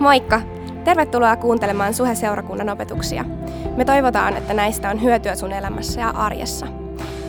Moikka! 0.00 0.40
Tervetuloa 0.84 1.36
kuuntelemaan 1.36 1.94
Suhe-seurakunnan 1.94 2.68
opetuksia. 2.68 3.24
Me 3.76 3.84
toivotaan, 3.84 4.36
että 4.36 4.54
näistä 4.54 4.90
on 4.90 5.02
hyötyä 5.02 5.34
sun 5.34 5.52
elämässä 5.52 6.00
ja 6.00 6.10
arjessa. 6.10 6.66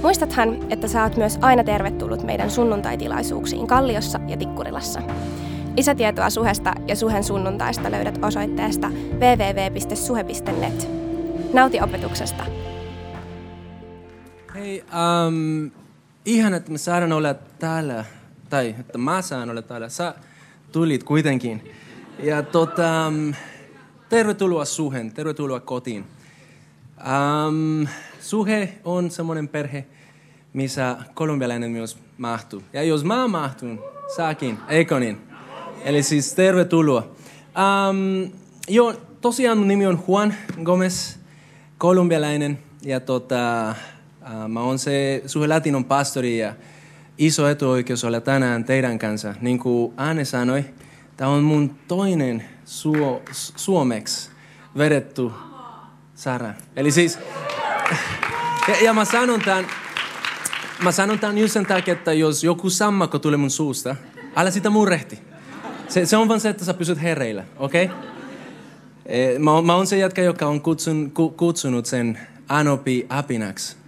Muistathan, 0.02 0.58
että 0.70 0.88
sä 0.88 1.04
oot 1.04 1.18
myös 1.18 1.38
aina 1.42 1.64
tervetullut 1.64 2.24
meidän 2.24 2.52
sunnuntaitilaisuuksiin 2.52 3.68
Kalliossa 3.68 4.20
ja 4.28 4.38
Tikkurilassa. 4.38 5.02
Lisätietoa 5.78 6.30
Suhesta 6.30 6.74
ja 6.88 6.96
Suhen 6.96 7.24
sunnuntaista 7.24 7.92
löydät 7.92 8.20
osoitteesta 8.22 8.90
www.suhe.net. 9.14 10.90
Nauti 11.54 11.82
opetuksesta! 11.82 12.44
Hei, 14.56 14.84
um, 15.28 15.72
ihan 16.26 16.54
että 16.54 16.72
me 16.72 16.78
saadaan 16.78 17.12
olla 17.12 17.34
täällä, 17.34 18.06
tai 18.50 18.76
että 18.80 18.98
mä 18.98 19.22
saan 19.22 19.50
olla 19.50 19.62
täällä. 19.62 19.90
Sä 19.90 20.14
tulit 20.72 21.04
kuitenkin. 21.04 21.72
Ja 22.22 22.44
tota, 22.44 23.14
tervetuloa 24.10 24.66
Suhen, 24.66 25.12
tervetuloa 25.12 25.60
kotiin. 25.60 26.06
Um, 26.98 27.88
suhe 28.20 28.74
on 28.84 29.12
semmoinen 29.12 29.48
perhe, 29.48 29.86
missä 30.54 30.98
kolumbialainen 31.14 31.72
myös 31.72 31.98
mahtuu. 32.18 32.64
Ja 32.74 32.84
jos 32.84 33.04
mä 33.04 33.28
mahtun, 33.28 33.84
säkin, 34.16 34.58
eikö 34.70 35.00
niin? 35.00 35.18
Eli 35.84 36.04
siis 36.04 36.34
tervetuloa. 36.34 37.08
Um, 37.90 38.32
joo, 38.68 38.94
tosiaan 39.22 39.58
mun 39.58 39.68
nimi 39.68 39.88
on 39.88 40.04
Juan 40.08 40.34
Gomez, 40.64 41.16
kolumbialainen. 41.78 42.60
Ja 42.82 43.00
tota, 43.00 43.76
uh, 44.22 44.50
mä 44.50 44.62
oon 44.62 44.80
se 44.80 45.24
Suhe 45.26 45.48
Latinon 45.48 45.86
pastori 45.86 46.38
ja 46.38 46.54
iso 47.18 47.48
etuoikeus 47.48 48.04
olla 48.04 48.22
tänään 48.22 48.64
teidän 48.64 49.00
kanssa. 49.00 49.36
Niin 49.42 49.60
kuin 49.60 49.94
Anne 49.98 50.26
sanoi, 50.26 50.66
Tämä 51.22 51.32
on 51.32 51.44
mun 51.44 51.76
toinen 51.88 52.44
suo, 52.66 53.22
suomeksi 53.56 54.30
vedetty 54.78 55.32
Sara. 56.16 56.54
Eli 56.76 56.92
siis, 56.92 57.20
ja, 58.68 58.76
ja 58.82 58.94
mä 58.94 59.06
sanon 59.06 59.42
tämän, 59.42 59.68
mä 60.84 60.92
sanon 60.92 61.20
tämän 61.20 61.38
just 61.38 61.54
sen 61.54 61.66
takia, 61.66 61.92
että 61.92 62.14
jos 62.14 62.44
joku 62.44 62.70
sammakko 62.70 63.20
tulee 63.20 63.38
mun 63.38 63.50
suusta, 63.50 63.96
älä 64.36 64.52
sitä 64.52 64.70
murrehti. 64.70 65.20
Se, 65.88 66.06
se 66.06 66.18
on 66.18 66.28
vaan 66.28 66.40
se, 66.40 66.50
että 66.50 66.66
sä 66.66 66.74
pysyt 66.74 67.02
hereillä, 67.02 67.44
okei? 67.58 67.86
Okay? 67.86 67.98
E, 69.06 69.40
mä, 69.40 69.62
mä 69.62 69.76
oon 69.76 69.88
se 69.88 69.98
jätkä, 69.98 70.22
joka 70.22 70.48
on 70.48 70.62
kutsun, 70.62 71.12
kutsunut 71.38 71.86
sen 71.86 72.20
Anopi 72.50 73.06
apinaksi. 73.10 73.81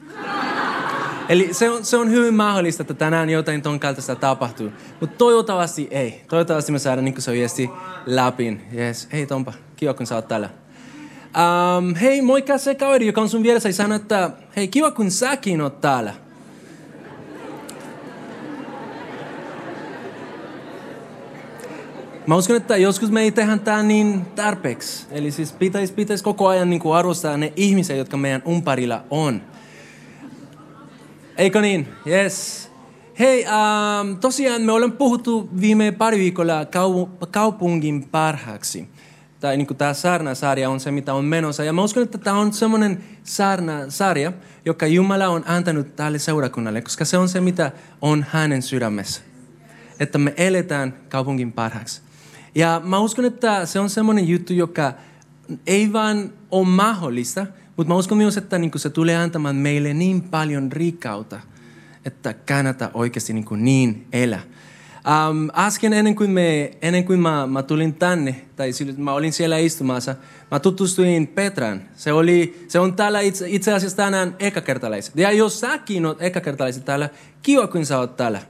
Eli 1.29 1.53
se 1.53 1.69
on, 1.69 1.85
se 1.85 1.97
on 1.97 2.11
hyvin 2.11 2.33
mahdollista, 2.33 2.83
että 2.83 2.93
tänään 2.93 3.29
jotain 3.29 3.61
ton 3.61 3.79
kaltaista 3.79 4.16
tapahtuu. 4.16 4.69
Mutta 4.99 5.17
toivottavasti 5.17 5.88
ei. 5.91 6.21
Toivottavasti 6.29 6.71
me 6.71 6.79
saadaan 6.79 7.05
niin 7.05 7.21
se 7.21 7.31
viesti 7.31 7.69
läpi. 8.05 8.61
Yes. 8.75 9.07
Hei 9.11 9.25
Tompa, 9.25 9.53
kiva 9.75 9.94
kun 9.94 10.07
sä 10.07 10.16
oot 10.16 10.27
täällä. 10.27 10.49
Um, 11.77 11.95
hei, 11.95 12.21
moikka 12.21 12.57
se 12.57 12.75
kaveri, 12.75 13.07
joka 13.07 13.21
on 13.21 13.29
sun 13.29 13.44
vieressä 13.44 13.69
ja 13.69 13.73
sanoo, 13.73 13.95
että 13.95 14.29
hei, 14.55 14.67
kiva 14.67 14.91
kun 14.91 15.11
säkin 15.11 15.61
oot 15.61 15.81
täällä. 15.81 16.13
Mä 22.27 22.35
uskon, 22.35 22.55
että 22.55 22.77
joskus 22.77 23.11
me 23.11 23.21
ei 23.21 23.31
tehdä 23.31 23.57
tää 23.57 23.83
niin 23.83 24.25
tarpeeksi. 24.25 25.05
Eli 25.11 25.31
siis 25.31 25.51
pitäisi 25.51 25.94
pitäis 25.94 26.21
koko 26.23 26.47
ajan 26.47 26.69
niin 26.69 26.81
arvostaa 26.94 27.38
ne 27.38 27.53
ihmisiä, 27.55 27.95
jotka 27.95 28.17
meidän 28.17 28.44
umparilla 28.47 29.03
on. 29.09 29.41
Eikö 31.38 31.62
niin? 31.62 31.88
Yes. 32.08 32.70
Hei, 33.20 33.45
um, 33.45 34.17
tosiaan 34.17 34.62
me 34.62 34.72
olemme 34.72 34.95
puhuttu 34.95 35.50
viime 35.62 35.92
pari 35.92 36.20
viikolla 36.20 36.64
kau- 36.64 37.28
kaupungin 37.31 38.08
parhaaksi. 38.12 38.88
Tai 39.40 39.58
niin 39.58 39.67
tämä 39.78 39.94
saarna-sarja 39.94 40.70
on 40.70 40.80
se, 40.80 40.92
mitä 40.92 41.14
on 41.14 41.25
menossa. 41.25 41.64
Ja 41.64 41.73
mä 41.73 41.84
uskon, 41.84 42.03
että 42.03 42.17
tämä 42.17 42.40
on 42.40 42.53
semmoinen 42.53 43.03
saarna-sarja, 43.23 44.34
joka 44.66 44.88
Jumala 44.88 45.28
on 45.28 45.44
antanut 45.47 45.96
tälle 45.96 46.19
seurakunnalle, 46.19 46.81
koska 46.81 47.06
se 47.06 47.18
on 47.18 47.30
se, 47.30 47.41
mitä 47.41 47.72
on 48.02 48.25
hänen 48.30 48.62
sydämessä. 48.62 49.22
Että 50.00 50.18
me 50.18 50.34
eletään 50.38 50.94
kaupungin 51.09 51.52
parhaaksi. 51.52 52.02
Ja 52.56 52.81
mä 52.84 53.00
uskon, 53.00 53.25
että 53.25 53.66
se 53.66 53.80
on 53.80 53.90
semmoinen 53.90 54.28
juttu, 54.28 54.53
joka 54.53 54.94
ei 55.68 55.94
vaan 55.94 56.34
ole 56.52 56.68
mahdollista– 56.68 57.47
mutta 57.78 57.94
mä 57.94 57.97
uskon 57.97 58.17
myös, 58.17 58.38
että 58.38 58.57
niin 58.57 58.72
se 58.75 58.89
tulee 58.89 59.16
antamaan 59.16 59.56
meille 59.56 59.94
niin 59.94 60.22
paljon 60.22 60.72
rikkautta, 60.72 61.39
että 62.06 62.34
kannattaa 62.34 62.91
oikeasti 62.94 63.34
niin, 63.34 63.45
niin 63.57 64.07
elää. 64.13 64.41
Um, 65.29 65.50
äsken 65.53 65.94
ennen 65.94 66.16
kuin, 66.16 66.29
me, 66.29 66.72
ennen 66.81 67.03
kuin 67.03 67.19
mä, 67.19 67.47
mä 67.47 67.63
tulin 67.63 67.94
tänne, 67.94 68.41
tai 68.56 68.72
mä 68.97 69.13
olin 69.13 69.33
siellä 69.33 69.57
istumassa, 69.57 70.16
mä 70.51 70.59
tutustuin 70.59 71.28
Petran. 71.28 71.81
Se, 71.95 72.13
oli, 72.13 72.66
se 72.67 72.79
on 72.79 72.95
täällä 72.95 73.19
itse, 73.19 73.45
itse 73.50 73.73
asiassa 73.73 73.97
tänään 73.97 74.35
ekakertalaiset. 74.39 75.17
Ja 75.17 75.31
jos 75.31 75.59
säkin 75.59 76.06
oot 76.06 76.22
ekakertalaiset 76.22 76.85
täällä, 76.85 77.09
kiva 77.41 77.67
kun 77.67 77.85
sä 77.85 78.00
oot 78.00 78.17
täällä. 78.17 78.41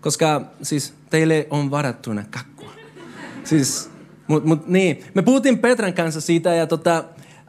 Koska 0.00 0.42
siis 0.62 0.94
teille 1.10 1.46
on 1.50 1.70
varattuna 1.70 2.24
kakkua. 2.30 2.70
Siis, 3.44 3.90
mut, 4.26 4.44
mut 4.44 4.66
niin, 4.66 5.04
me 5.14 5.22
puhuttiin 5.22 5.58
Petran 5.58 5.94
kanssa 5.94 6.20
siitä 6.20 6.54
ja 6.54 6.66
tota, 6.66 7.04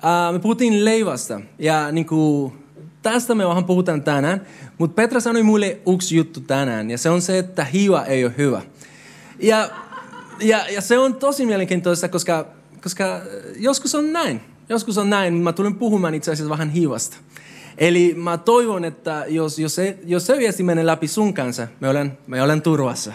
Uh, 0.05 0.33
me 0.33 0.39
puhuttiin 0.39 0.85
leivasta 0.85 1.41
ja 1.59 1.91
niin 1.91 2.05
kuin, 2.05 2.53
tästä 3.01 3.35
me 3.35 3.47
vähän 3.47 3.65
puhutaan 3.65 4.01
tänään, 4.01 4.41
mutta 4.77 4.95
Petra 4.95 5.19
sanoi 5.19 5.43
mulle 5.43 5.77
yksi 5.93 6.15
juttu 6.15 6.41
tänään 6.41 6.91
ja 6.91 6.97
se 6.97 7.09
on 7.09 7.21
se, 7.21 7.37
että 7.37 7.63
hiiva 7.63 8.05
ei 8.05 8.25
ole 8.25 8.33
hyvä. 8.37 8.61
Ja, 9.39 9.69
ja, 10.39 10.65
ja 10.69 10.81
se 10.81 10.97
on 10.97 11.15
tosi 11.15 11.45
mielenkiintoista, 11.45 12.09
koska, 12.09 12.45
koska 12.83 13.21
joskus 13.55 13.95
on 13.95 14.13
näin. 14.13 14.41
Joskus 14.69 14.97
on 14.97 15.09
näin. 15.09 15.33
Mä 15.33 15.53
tulen 15.53 15.75
puhumaan 15.75 16.15
itse 16.15 16.31
asiassa 16.31 16.49
vähän 16.49 16.69
hiivasta. 16.69 17.17
Eli 17.77 18.13
mä 18.17 18.37
toivon, 18.37 18.85
että 18.85 19.25
jos, 19.27 19.59
jos, 19.59 19.75
se, 19.75 19.97
jos 20.05 20.25
se 20.25 20.37
viesti 20.37 20.63
menee 20.63 20.85
läpi 20.85 21.07
sun 21.07 21.33
kanssa, 21.33 21.67
me 21.79 21.89
olen, 21.89 22.17
me 22.27 22.41
olen 22.41 22.61
turvassa. 22.61 23.13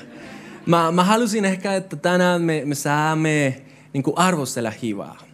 Mä, 0.66 0.92
mä 0.92 1.04
halusin 1.04 1.44
ehkä, 1.44 1.74
että 1.74 1.96
tänään 1.96 2.42
me, 2.42 2.62
me 2.64 2.74
saamme 2.74 3.62
niin 3.92 4.04
arvostella 4.16 4.72
hivaa. 4.82 5.29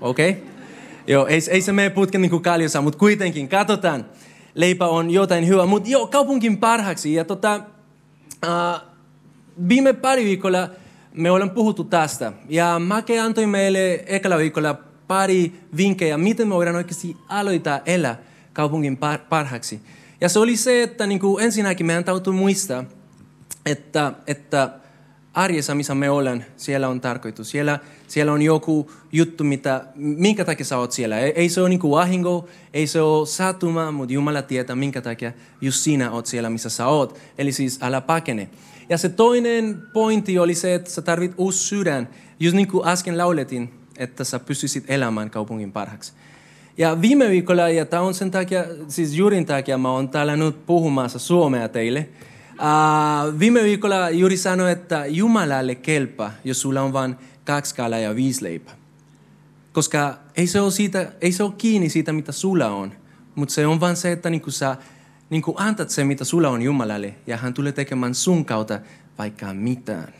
Okei? 0.00 0.30
Okay? 0.30 0.42
Joo, 1.06 1.26
ei, 1.26 1.40
ei 1.50 1.62
se 1.62 1.72
mene 1.72 1.90
putken 1.90 2.22
niin 2.22 2.30
kuin 2.30 2.42
kaljossa, 2.42 2.80
mutta 2.80 2.98
kuitenkin, 2.98 3.48
katsotaan. 3.48 4.06
Leipä 4.54 4.86
on 4.86 5.10
jotain 5.10 5.46
hyvää. 5.46 5.66
Mutta 5.66 5.88
joo, 5.88 6.06
kaupunkin 6.06 6.56
parhaaksi. 6.56 7.14
Ja 7.14 7.24
tota, 7.24 7.60
uh, 8.46 8.80
viime 9.68 9.92
pari 9.92 10.24
viikolla 10.24 10.68
me 11.14 11.30
ollaan 11.30 11.50
puhuttu 11.50 11.84
tästä. 11.84 12.32
Ja 12.48 12.78
Make 12.78 13.20
antoi 13.20 13.46
meille 13.46 14.04
ekalla 14.06 14.38
viikolla 14.38 14.74
pari 15.08 15.52
vinkkejä, 15.76 16.18
miten 16.18 16.48
me 16.48 16.54
voidaan 16.54 16.76
oikeasti 16.76 17.16
aloittaa 17.28 17.80
elää 17.86 18.16
kaupungin 18.52 18.98
par- 18.98 19.28
parhaaksi. 19.28 19.80
Ja 20.20 20.28
se 20.28 20.38
oli 20.38 20.56
se, 20.56 20.82
että 20.82 21.06
niin 21.06 21.20
kuin 21.20 21.44
ensinnäkin 21.44 21.86
meidän 21.86 22.04
täytyy 22.04 22.32
muistaa, 22.32 22.84
että, 23.66 24.12
että 24.26 24.70
arjessa, 25.34 25.74
missä 25.74 25.94
me 25.94 26.10
ollaan, 26.10 26.44
siellä 26.56 26.88
on 26.88 27.00
tarkoitus. 27.00 27.50
Siellä, 27.50 27.78
siellä 28.08 28.32
on 28.32 28.42
joku 28.42 28.90
juttu, 29.12 29.44
mitä, 29.44 29.84
minkä 29.94 30.44
takia 30.44 30.66
sä 30.66 30.78
oot 30.78 30.92
siellä. 30.92 31.18
Ei, 31.18 31.32
ei 31.36 31.48
se 31.48 31.60
ole 31.60 31.68
niinku 31.68 31.90
vahingo, 31.90 32.48
ei 32.74 32.86
se 32.86 33.00
ole 33.00 33.26
satuma, 33.26 33.92
mutta 33.92 34.12
Jumala 34.12 34.42
tietää, 34.42 34.76
minkä 34.76 35.00
takia 35.00 35.32
just 35.60 35.78
sinä 35.78 36.10
oot 36.10 36.26
siellä, 36.26 36.50
missä 36.50 36.68
sä 36.68 36.86
oot. 36.86 37.18
Eli 37.38 37.52
siis 37.52 37.78
älä 37.82 38.00
pakene. 38.00 38.48
Ja 38.88 38.98
se 38.98 39.08
toinen 39.08 39.82
pointti 39.92 40.38
oli 40.38 40.54
se, 40.54 40.74
että 40.74 40.90
sä 40.90 41.02
tarvit 41.02 41.32
uusi 41.36 41.58
sydän. 41.58 42.08
Just 42.40 42.56
niin 42.56 42.68
kuin 42.68 42.88
äsken 42.88 43.18
lauletin, 43.18 43.70
että 43.98 44.24
sä 44.24 44.38
pystyisit 44.38 44.84
elämään 44.88 45.30
kaupungin 45.30 45.72
parhaaksi. 45.72 46.12
Ja 46.78 47.00
viime 47.00 47.28
viikolla, 47.28 47.68
ja 47.68 47.84
tämä 47.86 48.02
on 48.02 48.14
sen 48.14 48.30
takia, 48.30 48.64
siis 48.88 49.14
juurin 49.14 49.46
takia 49.46 49.78
mä 49.78 49.90
oon 49.90 50.08
täällä 50.08 50.36
nyt 50.36 50.66
puhumassa 50.66 51.18
suomea 51.18 51.68
teille– 51.68 52.08
Uh, 52.58 53.38
viime 53.38 53.62
viikolla 53.62 54.10
juuri 54.10 54.36
sanoi, 54.36 54.72
että 54.72 55.06
Jumalalle 55.06 55.74
kelpaa, 55.74 56.32
jos 56.44 56.60
sulla 56.60 56.82
on 56.82 56.92
vain 56.92 57.16
kaksi 57.44 57.74
kalaa 57.74 57.98
ja 57.98 58.16
viisi 58.16 58.44
leipää. 58.44 58.74
Koska 59.72 60.18
ei 60.36 60.46
se, 60.46 60.60
ole 60.60 60.70
siitä, 60.70 61.12
ei 61.20 61.32
se 61.32 61.42
ole 61.42 61.52
kiinni 61.58 61.88
siitä, 61.88 62.12
mitä 62.12 62.32
sulla 62.32 62.66
on, 62.66 62.92
mutta 63.34 63.54
se 63.54 63.66
on 63.66 63.80
vain 63.80 63.96
se, 63.96 64.12
että 64.12 64.30
niin 64.30 64.42
sä 64.48 64.76
niin 65.30 65.42
antat 65.56 65.90
se, 65.90 66.04
mitä 66.04 66.24
sulla 66.24 66.48
on 66.48 66.62
Jumalalle, 66.62 67.14
ja 67.26 67.36
hän 67.36 67.54
tulee 67.54 67.72
tekemään 67.72 68.14
sun 68.14 68.44
kautta 68.44 68.80
vaikka 69.18 69.54
mitään. 69.54 70.12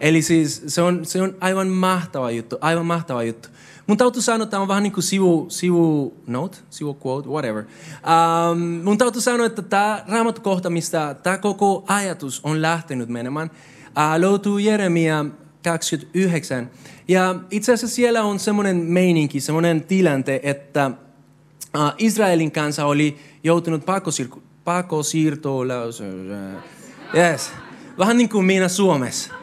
Eli 0.00 0.22
siis 0.22 0.62
se 0.66 0.82
on, 0.82 1.06
se 1.06 1.22
on 1.22 1.36
aivan 1.40 1.68
mahtava 1.68 2.30
juttu, 2.30 2.58
aivan 2.60 2.86
mahtava 2.86 3.22
juttu. 3.22 3.48
Mun 3.86 3.96
täytyy 3.96 4.22
sanoa, 4.22 4.46
tämä 4.46 4.60
on 4.60 4.68
vähän 4.68 4.82
niin 4.82 4.92
kuin 4.92 5.04
sivu, 5.04 5.46
sivu 5.48 6.14
note, 6.26 6.58
sivu 6.70 6.98
quote, 7.06 7.28
whatever. 7.28 7.64
Um, 8.52 8.58
mun 8.58 8.98
täytyy 8.98 9.20
sanoa, 9.20 9.46
että 9.46 9.62
tämä 9.62 10.04
raamattukohta, 10.08 10.70
mistä 10.70 11.16
tämä 11.22 11.38
koko 11.38 11.84
ajatus 11.86 12.40
on 12.44 12.62
lähtenyt 12.62 13.08
menemään, 13.08 13.50
uh, 13.86 14.20
löytyy 14.20 14.60
Jeremia 14.60 15.24
29. 15.64 16.70
Ja 17.08 17.34
itse 17.50 17.72
asiassa 17.72 17.94
siellä 17.96 18.22
on 18.22 18.38
semmoinen 18.38 18.76
meininki, 18.76 19.40
semmoinen 19.40 19.84
tilante, 19.84 20.40
että 20.42 20.90
uh, 21.76 21.92
Israelin 21.98 22.52
kanssa 22.52 22.86
oli 22.86 23.16
joutunut 23.44 23.84
pakosiirtoon. 24.64 25.68
Yes. 27.14 27.52
Vähän 27.98 28.16
niin 28.16 28.28
kuin 28.28 28.44
minä 28.44 28.68
Suomessa. 28.68 29.41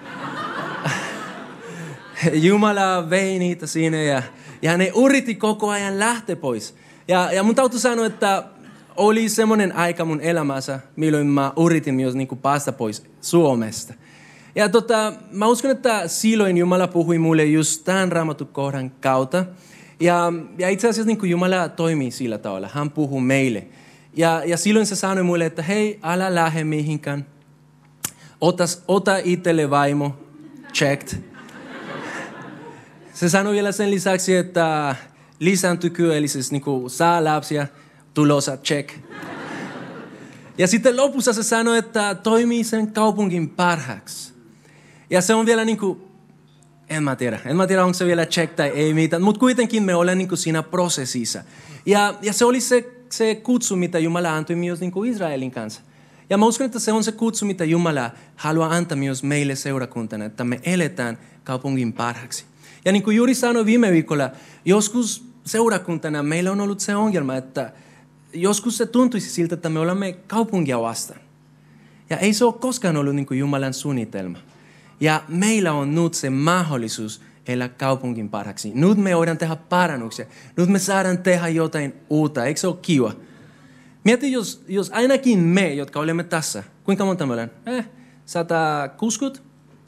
Jumala 2.33 3.09
vei 3.09 3.39
niitä 3.39 3.67
siinä 3.67 3.97
ja, 4.03 4.23
ja 4.61 4.77
ne 4.77 4.91
uritti 4.93 5.35
koko 5.35 5.69
ajan 5.69 5.99
lähteä 5.99 6.35
pois. 6.35 6.75
Ja, 7.07 7.31
ja 7.31 7.43
mun 7.43 7.55
täytyy 7.55 7.79
sanoa, 7.79 8.05
että 8.05 8.43
oli 8.95 9.29
semmoinen 9.29 9.75
aika 9.75 10.05
mun 10.05 10.21
elämässä, 10.21 10.79
milloin 10.95 11.27
mä 11.27 11.53
uritin 11.55 11.95
myös 11.95 12.15
niin 12.15 12.27
kuin 12.27 12.39
päästä 12.39 12.71
pois 12.71 13.03
Suomesta. 13.21 13.93
Ja 14.55 14.69
tota, 14.69 15.13
mä 15.31 15.47
uskon, 15.47 15.71
että 15.71 16.07
silloin 16.07 16.57
Jumala 16.57 16.87
puhui 16.87 17.17
mulle 17.17 17.45
just 17.45 17.83
tämän 17.83 18.11
raamatukohdan 18.11 18.89
kautta. 18.89 19.45
Ja, 19.99 20.33
ja 20.57 20.69
itse 20.69 20.87
asiassa 20.87 21.07
niin 21.07 21.17
kuin 21.17 21.29
Jumala 21.29 21.69
toimii 21.69 22.11
sillä 22.11 22.37
tavalla. 22.37 22.69
Hän 22.73 22.91
puhuu 22.91 23.19
meille. 23.19 23.67
Ja, 24.17 24.41
ja 24.45 24.57
silloin 24.57 24.85
se 24.85 24.95
sanoi 24.95 25.23
mulle, 25.23 25.45
että 25.45 25.61
hei, 25.61 25.99
älä 26.03 26.35
lähde 26.35 26.63
mihinkään. 26.63 27.25
Ota, 28.41 28.63
ota 28.87 29.17
itselle 29.23 29.69
vaimo. 29.69 30.15
Checked. 30.73 31.28
Se 33.19 33.29
sanoi 33.29 33.53
vielä 33.53 33.71
sen 33.71 33.91
lisäksi, 33.91 34.35
että 34.35 34.95
lisääntykö, 35.39 36.17
eli 36.17 36.27
siis 36.27 36.51
niin 36.51 36.61
kuin, 36.61 36.89
saa 36.89 37.23
lapsia, 37.23 37.67
tulossa, 38.13 38.57
check. 38.57 38.89
Ja 40.57 40.67
sitten 40.67 40.97
lopussa 40.97 41.33
se 41.33 41.43
sanoi, 41.43 41.77
että 41.77 42.15
toimii 42.15 42.63
sen 42.63 42.91
kaupungin 42.91 43.49
parhaaksi. 43.49 44.33
Ja 45.09 45.21
se 45.21 45.33
on 45.33 45.45
vielä 45.45 45.65
niin 45.65 45.77
kuin, 45.77 46.01
en 46.89 47.03
mä 47.03 47.15
tiedä. 47.15 47.39
En 47.45 47.57
mä 47.57 47.67
tiedä, 47.67 47.83
onko 47.83 47.93
se 47.93 48.05
vielä 48.05 48.25
check 48.25 48.53
tai 48.55 48.69
ei 48.69 48.93
mitään. 48.93 49.21
Mutta 49.21 49.39
kuitenkin 49.39 49.83
me 49.83 49.95
olemme 49.95 50.15
niin 50.25 50.37
siinä 50.37 50.63
prosessissa. 50.63 51.43
Ja, 51.85 52.13
ja 52.21 52.33
se 52.33 52.45
oli 52.45 52.61
se, 52.61 52.91
se 53.09 53.35
kutsu, 53.35 53.75
mitä 53.75 53.99
Jumala 53.99 54.35
antoi 54.35 54.55
myös 54.55 54.79
niin 54.79 54.91
kuin 54.91 55.11
Israelin 55.11 55.51
kanssa. 55.51 55.81
Ja 56.29 56.37
mä 56.37 56.45
uskon, 56.45 56.65
että 56.65 56.79
se 56.79 56.91
on 56.91 57.03
se 57.03 57.11
kutsu, 57.11 57.45
mitä 57.45 57.65
Jumala 57.65 58.11
haluaa 58.35 58.69
antaa 58.69 58.97
myös 58.97 59.23
meille 59.23 59.55
seurakuntana, 59.55 60.25
että 60.25 60.43
me 60.43 60.59
eletään 60.63 61.17
kaupungin 61.43 61.93
parhaaksi. 61.93 62.45
Ja 62.85 62.91
niin 62.91 63.03
kuin 63.03 63.17
juuri 63.17 63.35
sanoin 63.35 63.65
viime 63.65 63.91
viikolla, 63.91 64.31
joskus 64.65 65.23
seurakuntana 65.45 66.23
meillä 66.23 66.51
on 66.51 66.61
ollut 66.61 66.79
se 66.79 66.95
ongelma, 66.95 67.35
että 67.35 67.73
joskus 68.33 68.77
se 68.77 68.85
tuntuisi 68.85 69.29
siltä, 69.29 69.55
että 69.55 69.69
me 69.69 69.79
olemme 69.79 70.13
kaupunkia 70.27 70.81
vastaan. 70.81 71.19
Ja 72.09 72.17
ei 72.17 72.33
se 72.33 72.45
ole 72.45 72.53
koskaan 72.53 72.97
ollut 72.97 73.15
niin 73.15 73.25
kuin 73.25 73.39
Jumalan 73.39 73.73
suunnitelma. 73.73 74.37
Ja 74.99 75.23
meillä 75.27 75.73
on 75.73 75.95
nyt 75.95 76.13
se 76.13 76.29
mahdollisuus 76.29 77.21
elää 77.47 77.69
kaupungin 77.69 78.29
parhaaksi. 78.29 78.71
Nyt 78.75 78.97
me 78.97 79.15
voidaan 79.15 79.37
tehdä 79.37 79.55
parannuksia. 79.55 80.25
Nyt 80.57 80.69
me 80.69 80.79
saadaan 80.79 81.17
tehdä 81.17 81.47
jotain 81.47 81.93
uutta. 82.09 82.45
Eikö 82.45 82.59
se 82.59 82.67
ole 82.67 82.77
kiva? 82.81 83.13
Mieti, 84.03 84.31
jos, 84.31 84.63
jos 84.67 84.91
ainakin 84.91 85.39
me, 85.39 85.73
jotka 85.73 85.99
olemme 85.99 86.23
tässä, 86.23 86.63
kuinka 86.83 87.05
monta 87.05 87.25
me 87.25 87.33
olemme? 87.33 87.53
Eh, 87.65 87.85
160 88.25 89.41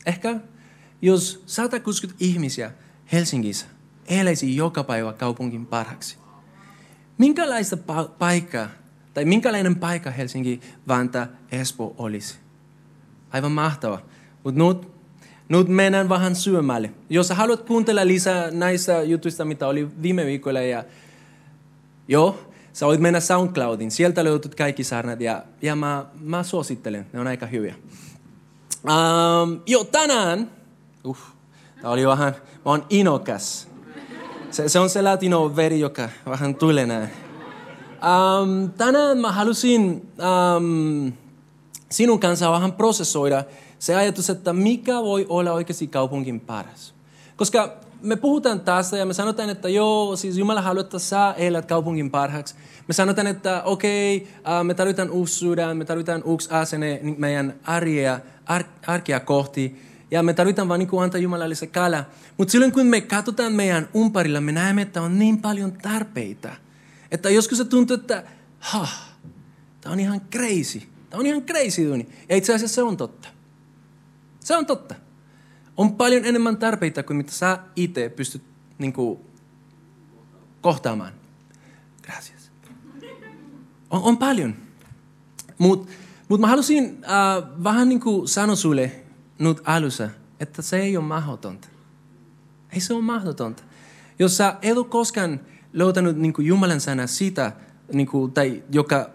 ehkä. 0.05 0.35
Jos 1.01 1.43
160 1.45 2.23
ihmisiä 2.25 2.71
Helsingissä 3.11 3.65
eläisi 4.07 4.55
joka 4.55 4.83
päivä 4.83 5.13
kaupungin 5.13 5.65
parhaaksi. 5.65 6.17
Minkälaista 7.17 7.75
pa- 7.75 8.09
paikkaa, 8.19 8.67
tai 9.13 9.25
minkälainen 9.25 9.75
paikka 9.75 10.11
Helsinki, 10.11 10.61
Vanta, 10.87 11.27
Espoo 11.51 11.95
olisi? 11.97 12.35
Aivan 13.31 13.51
mahtava. 13.51 14.01
Mutta 14.43 14.63
nyt, 14.63 14.87
nyt 15.49 15.67
mennään 15.67 16.09
vähän 16.09 16.35
syömälle. 16.35 16.91
Jos 17.09 17.29
haluat 17.29 17.61
kuuntella 17.61 18.07
lisää 18.07 18.51
näistä 18.51 19.03
jutuista, 19.03 19.45
mitä 19.45 19.67
oli 19.67 20.01
viime 20.01 20.25
viikolla, 20.25 20.61
ja 20.61 20.83
joo, 22.07 22.51
sä 22.73 22.85
voit 22.85 23.01
mennä 23.01 23.19
SoundCloudin. 23.19 23.91
Sieltä 23.91 24.23
löytyy 24.23 24.51
kaikki 24.57 24.83
saarnat, 24.83 25.21
ja, 25.21 25.43
ja 25.61 25.75
mä, 25.75 26.05
mä 26.19 26.43
suosittelen. 26.43 27.05
Ne 27.13 27.19
on 27.19 27.27
aika 27.27 27.45
hyviä. 27.45 27.75
Um, 28.83 29.61
joo, 29.65 29.83
tänään, 29.83 30.51
uh, 31.03 31.17
tämä 31.81 31.93
oli 31.93 32.07
vähän, 32.07 32.35
mä 32.35 32.71
oon 32.71 32.85
inokas. 32.89 33.67
Se, 34.51 34.69
se 34.69 34.79
on 34.79 34.89
se 34.89 35.01
latino 35.01 35.55
veri, 35.55 35.79
joka 35.79 36.09
vähän 36.25 36.55
tulee 36.55 36.85
näin. 36.85 37.09
Um, 38.01 38.71
tänään 38.71 39.17
mä 39.17 39.31
halusin 39.31 40.11
um, 40.57 41.13
sinun 41.89 42.19
kanssa 42.19 42.51
vähän 42.51 42.73
prosessoida 42.73 43.43
se 43.79 43.95
ajatus, 43.95 44.29
että 44.29 44.53
mikä 44.53 45.01
voi 45.01 45.25
olla 45.29 45.51
oikeasti 45.51 45.87
kaupungin 45.87 46.39
paras. 46.39 46.93
Koska 47.35 47.73
me 48.01 48.15
puhutaan 48.15 48.59
tästä 48.59 48.97
ja 48.97 49.05
me 49.05 49.13
sanotaan, 49.13 49.49
että 49.49 49.69
joo, 49.69 50.15
siis 50.15 50.37
Jumala 50.37 50.61
haluaa, 50.61 50.81
että 50.81 50.99
sä 50.99 51.33
elät 51.37 51.65
kaupungin 51.65 52.11
parhaaksi. 52.11 52.55
Me 52.87 52.93
sanotaan, 52.93 53.27
että 53.27 53.63
okei, 53.63 54.17
okay, 54.17 54.59
uh, 54.59 54.65
me 54.65 54.73
tarvitaan 54.73 55.09
uusi 55.09 55.35
sydän, 55.35 55.77
me 55.77 55.85
tarvitaan 55.85 56.23
uusi 56.23 56.49
asenne 56.51 56.99
meidän 57.17 57.53
arjea, 57.63 58.19
ar, 58.45 58.63
arkea 58.87 59.19
kohti. 59.19 59.90
Ja 60.11 60.23
me 60.23 60.33
tarvitaan 60.33 60.67
vaan 60.67 60.79
niin 60.79 61.03
antaa 61.03 61.21
Jumalalle 61.21 61.55
se 61.55 61.67
kala. 61.67 62.05
Mutta 62.37 62.51
silloin 62.51 62.71
kun 62.71 62.85
me 62.85 63.01
katsotaan 63.01 63.53
meidän 63.53 63.89
umparilla, 63.95 64.41
me 64.41 64.51
näemme, 64.51 64.81
että 64.81 65.01
on 65.01 65.19
niin 65.19 65.41
paljon 65.41 65.71
tarpeita. 65.71 66.49
Että 67.11 67.29
joskus 67.29 67.57
se 67.57 67.65
tuntuu, 67.65 67.95
että 67.95 68.23
ha, 68.59 68.87
tämä 69.81 69.93
on 69.93 69.99
ihan 69.99 70.21
crazy. 70.21 70.81
Tämä 71.09 71.19
on 71.19 71.25
ihan 71.25 71.41
crazy 71.41 71.87
duuni. 71.87 72.07
Ja 72.29 72.35
itse 72.35 72.53
asiassa 72.53 72.75
se 72.75 72.83
on 72.83 72.97
totta. 72.97 73.27
Se 74.39 74.57
on 74.57 74.65
totta. 74.65 74.95
On 75.77 75.95
paljon 75.95 76.25
enemmän 76.25 76.57
tarpeita 76.57 77.03
kuin 77.03 77.17
mitä 77.17 77.31
sä 77.31 77.59
itse 77.75 78.09
pystyt 78.09 78.41
niin 78.77 78.93
kuin, 78.93 79.19
kohtaamaan. 80.61 81.13
Gracias. 82.01 82.51
On, 83.89 84.03
on 84.03 84.17
paljon. 84.17 84.55
Mutta 85.57 85.91
mut 86.29 86.41
mä 86.41 86.47
halusin 86.47 86.85
uh, 86.85 87.63
vähän 87.63 87.89
niin 87.89 87.99
kuin 87.99 88.27
sanoa 88.27 88.55
sulle 88.55 89.00
nyt 89.41 89.61
alussa, 89.63 90.09
että 90.39 90.61
se 90.61 90.79
ei 90.79 90.97
ole 90.97 91.05
mahdotonta. 91.05 91.67
Ei 92.73 92.79
se 92.79 92.93
ole 92.93 93.03
mahdotonta. 93.03 93.63
Jos 94.19 94.37
sä 94.37 94.55
et 94.61 94.77
ole 94.77 94.85
koskaan 94.85 95.39
löytänyt 95.73 96.17
niin 96.17 96.33
kuin 96.33 96.47
Jumalan 96.47 96.81
sana 96.81 97.07
sitä, 97.07 97.51
niin 97.93 98.07
kuin, 98.07 98.31
tai 98.31 98.63
joka 98.71 99.09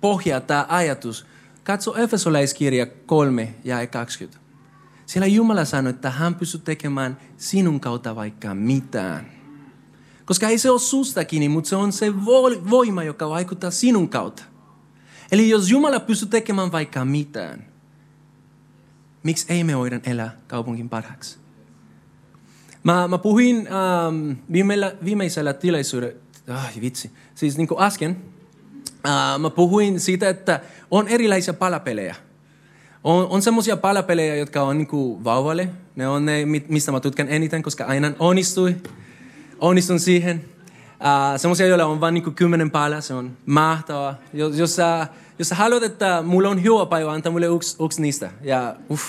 pohjaa 0.00 0.40
tämä 0.40 0.66
ajatus, 0.68 1.26
katso 1.64 1.96
Efesolaiskirja 1.96 2.86
3 2.86 3.54
ja 3.64 3.86
20. 3.86 4.38
Siellä 5.06 5.26
Jumala 5.26 5.64
sanoi, 5.64 5.90
että 5.90 6.10
hän 6.10 6.34
pystyy 6.34 6.60
tekemään 6.60 7.16
sinun 7.36 7.80
kautta 7.80 8.16
vaikka 8.16 8.54
mitään. 8.54 9.26
Koska 10.24 10.48
ei 10.48 10.58
se 10.58 10.70
ole 10.70 10.78
susta 10.78 11.24
kiinni, 11.24 11.48
mutta 11.48 11.70
se 11.70 11.76
on 11.76 11.92
se 11.92 12.24
voima, 12.70 13.02
joka 13.02 13.28
vaikuttaa 13.28 13.70
sinun 13.70 14.08
kautta. 14.08 14.42
Eli 15.32 15.48
jos 15.48 15.70
Jumala 15.70 16.00
pystyy 16.00 16.28
tekemään 16.28 16.72
vaikka 16.72 17.04
mitään, 17.04 17.64
miksi 19.22 19.46
ei 19.48 19.64
me 19.64 19.76
voida 19.76 20.00
elää 20.06 20.36
kaupungin 20.46 20.88
parhaaksi? 20.88 21.38
Mä, 22.82 23.08
mä 23.08 23.18
puhuin 23.18 23.56
ähm, 23.56 24.30
viimeisellä, 24.52 24.96
viimeisellä 25.04 25.52
tilaisuudella, 25.52 26.14
ah, 26.48 26.72
vitsi, 26.80 27.10
siis 27.34 27.58
niin 27.58 27.68
kuin 27.68 27.82
äsken, 27.82 28.16
äh, 29.06 29.38
mä 29.38 29.50
puhuin 29.50 30.00
siitä, 30.00 30.28
että 30.28 30.60
on 30.90 31.08
erilaisia 31.08 31.54
palapelejä. 31.54 32.14
On, 33.04 33.26
on 33.26 33.42
semmoisia 33.42 33.76
palapelejä, 33.76 34.36
jotka 34.36 34.62
on 34.62 34.78
niin 34.78 34.86
kuin 34.86 35.24
vauvalle. 35.24 35.68
Ne 35.96 36.08
on 36.08 36.26
ne, 36.26 36.44
mistä 36.68 36.92
mä 36.92 37.00
tutkan 37.00 37.28
eniten, 37.28 37.62
koska 37.62 37.84
aina 37.84 38.12
onnistui. 38.18 38.76
Onnistun 39.58 40.00
siihen. 40.00 40.44
Uh, 40.98 41.40
semmoisia, 41.40 41.66
joilla 41.66 41.84
on 41.84 42.00
vain 42.00 42.14
niin 42.14 42.34
kymmenen 42.34 42.70
pala, 42.70 43.00
se 43.00 43.14
on 43.14 43.36
mahtavaa. 43.46 44.14
Jos, 44.32 44.58
jos, 44.58 44.76
sä, 44.76 45.06
jos 45.38 45.50
haluat, 45.50 45.82
että 45.82 46.22
mulla 46.22 46.48
on 46.48 46.60
päivä, 46.90 47.12
antaa 47.12 47.32
mulle 47.32 47.46
yksi, 47.46 47.76
yksi 47.84 48.02
niistä. 48.02 48.30
Ja 48.42 48.76
uff, 48.90 49.04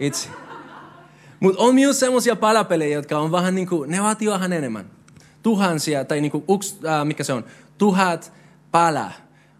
itse. 0.00 0.28
Mutta 1.40 1.62
on 1.62 1.74
myös 1.74 2.00
semmoisia 2.00 2.36
palapelejä, 2.36 2.94
jotka 2.94 3.18
on 3.18 3.32
vähän 3.32 3.54
niin 3.54 3.66
kuin, 3.68 3.90
ne 3.90 4.02
vaatii 4.02 4.28
vähän 4.28 4.52
enemmän. 4.52 4.90
Tuhansia, 5.42 6.04
tai 6.04 6.20
niin 6.20 6.30
kuin, 6.30 6.44
uks, 6.48 6.72
uh, 6.72 7.04
mikä 7.04 7.24
se 7.24 7.32
on, 7.32 7.44
tuhat 7.78 8.32
palaa. 8.70 9.12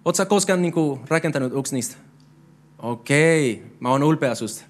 Oletko 0.05 0.27
koskaan 0.27 0.63
niin 0.63 0.73
kuin, 0.73 1.01
rakentanut 1.09 1.53
yksi 1.59 1.75
niistä? 1.75 1.97
Okei, 2.79 3.53
okay. 3.53 3.67
mä 3.81 3.91
oon 3.91 4.03
ulpea 4.03 4.35
susta. 4.35 4.65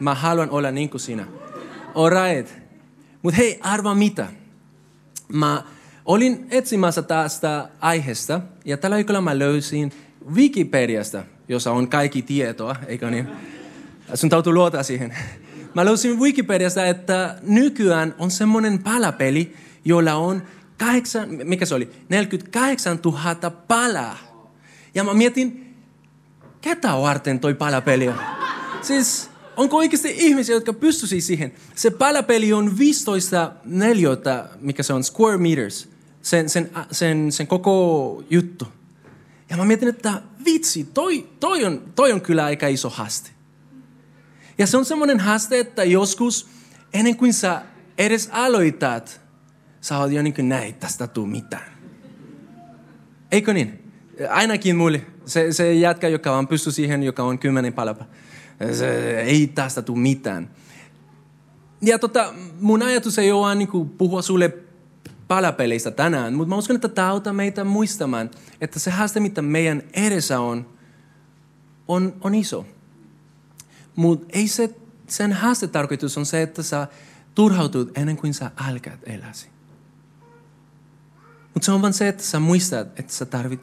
Mä 0.00 0.14
haluan 0.14 0.50
olla 0.50 0.70
niin 0.70 0.90
kuin 0.90 1.00
sinä. 1.00 1.26
Alright. 1.94 2.52
Mutta 3.22 3.36
hei, 3.36 3.60
arva 3.62 3.94
mitä? 3.94 4.26
Mä 5.28 5.62
olin 6.06 6.46
etsimässä 6.50 7.02
tästä 7.02 7.68
aiheesta 7.80 8.40
ja 8.64 8.76
tällä 8.76 8.96
viikolla 8.96 9.20
mä 9.20 9.38
löysin 9.38 9.92
Wikipediasta, 10.34 11.22
jossa 11.48 11.72
on 11.72 11.88
kaikki 11.88 12.22
tietoa, 12.22 12.76
eikö 12.86 13.10
niin? 13.10 13.28
Sun 14.14 14.30
täytyy 14.30 14.52
luota 14.52 14.82
siihen. 14.82 15.16
Mä 15.74 15.84
löysin 15.84 16.18
Wikipediasta, 16.18 16.86
että 16.86 17.38
nykyään 17.42 18.14
on 18.18 18.30
semmoinen 18.30 18.78
palapeli, 18.78 19.54
jolla 19.84 20.14
on 20.14 20.42
kahdeksan, 20.78 21.28
mikä 21.44 21.66
se 21.66 21.74
oli? 21.74 21.90
48 22.08 22.98
000 23.04 23.50
palaa. 23.50 24.18
Ja 24.94 25.04
mä 25.04 25.14
mietin, 25.14 25.74
ketä 26.60 26.92
varten 26.92 27.40
toi 27.40 27.54
palapeli 27.54 28.08
on? 28.08 28.20
Siis 28.82 29.30
onko 29.56 29.76
oikeasti 29.76 30.14
ihmisiä, 30.16 30.54
jotka 30.54 30.72
pystyisi 30.72 31.20
siihen? 31.20 31.52
Se 31.74 31.90
palapeli 31.90 32.52
on 32.52 32.78
15 32.78 33.52
neliötä, 33.64 34.48
mikä 34.60 34.82
se 34.82 34.92
on, 34.92 35.04
square 35.04 35.38
meters. 35.38 35.95
Sen, 36.26 36.48
sen, 36.48 36.70
sen, 36.90 37.32
sen 37.32 37.46
koko 37.46 38.22
juttu. 38.30 38.68
Ja 39.50 39.56
mä 39.56 39.64
mietin, 39.64 39.88
että 39.88 40.22
vitsi, 40.44 40.84
toi, 40.94 41.28
toi, 41.40 41.64
on, 41.64 41.82
toi 41.94 42.12
on 42.12 42.20
kyllä 42.20 42.44
aika 42.44 42.66
iso 42.66 42.90
haaste. 42.90 43.30
Ja 44.58 44.66
se 44.66 44.76
on 44.76 44.84
semmoinen 44.84 45.20
haaste, 45.20 45.60
että 45.60 45.84
joskus 45.84 46.48
ennen 46.92 47.16
kuin 47.16 47.32
sä 47.32 47.62
edes 47.98 48.28
aloitat, 48.32 49.20
sä 49.80 49.98
oot 49.98 50.12
jo 50.12 50.22
niin 50.22 50.34
kuin 50.34 50.48
näin, 50.48 50.74
tästä 50.74 51.06
tuu 51.06 51.26
mitään. 51.26 51.70
Eikö 53.32 53.54
niin? 53.54 53.92
Ainakin 54.30 54.76
mulle. 54.76 55.06
Se, 55.26 55.52
se 55.52 55.74
jätkä, 55.74 56.08
joka 56.08 56.36
on 56.36 56.48
pysty 56.48 56.72
siihen, 56.72 57.02
joka 57.02 57.22
on 57.22 57.38
kymmenen 57.38 57.72
palapa. 57.72 58.04
Se, 58.72 59.20
ei 59.20 59.46
tästä 59.46 59.82
tule 59.82 59.98
mitään. 59.98 60.50
Ja 61.82 61.98
tota, 61.98 62.34
mun 62.60 62.82
ajatus 62.82 63.18
ei 63.18 63.32
ole 63.32 63.54
niin 63.54 63.88
puhua 63.98 64.22
sulle 64.22 64.65
palapeleistä 65.28 65.90
tänään, 65.90 66.34
mutta 66.34 66.48
mä 66.48 66.56
uskon, 66.56 66.76
että 66.76 66.88
tämä 66.88 67.10
auttaa 67.10 67.32
meitä 67.32 67.64
muistamaan, 67.64 68.30
että 68.60 68.78
se 68.78 68.90
haaste, 68.90 69.20
mitä 69.20 69.42
meidän 69.42 69.82
edessä 69.92 70.40
on, 70.40 70.68
on, 71.88 72.16
on 72.20 72.34
iso. 72.34 72.66
Mutta 73.96 74.26
ei 74.32 74.48
se, 74.48 74.74
sen 75.06 75.32
haaste 75.32 75.66
tarkoitus 75.66 76.18
on 76.18 76.26
se, 76.26 76.42
että 76.42 76.62
sä 76.62 76.86
turhautut 77.34 77.98
ennen 77.98 78.16
kuin 78.16 78.34
sä 78.34 78.50
alkaat 78.56 79.00
eläsi. 79.06 79.48
Mutta 81.54 81.66
se 81.66 81.72
on 81.72 81.82
vain 81.82 81.92
se, 81.92 82.08
että 82.08 82.22
sä 82.22 82.40
muistat, 82.40 83.00
että 83.00 83.12
sä 83.12 83.24
tarvit 83.24 83.60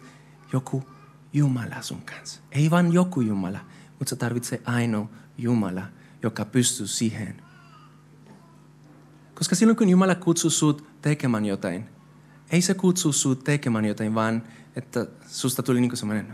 joku 0.54 0.84
Jumala 1.34 1.82
sun 1.82 2.02
kanssa. 2.02 2.42
Ei 2.52 2.72
vain 2.72 2.94
joku 2.94 3.22
Jumala, 3.22 3.60
mutta 4.00 4.10
sä 4.10 4.16
tarvitset 4.16 4.62
ainoa 4.66 5.10
Jumala, 5.38 5.84
joka 6.24 6.46
pystyy 6.46 6.88
siihen. 6.88 7.42
Koska 9.36 9.56
silloin 9.56 9.78
kun 9.78 9.90
Jumala 9.90 10.16
kutsuu 10.16 10.50
sut 10.50 10.93
tekemään 11.04 11.46
jotain, 11.46 11.90
ei 12.52 12.62
se 12.62 12.74
kutsu 12.74 13.12
sut 13.12 13.44
tekemään 13.44 13.86
jotain, 13.86 14.16
vaan 14.16 14.44
että 14.76 15.08
susta 15.28 15.64
tuli 15.64 15.82
niin 15.82 15.98
semmoinen, 15.98 16.28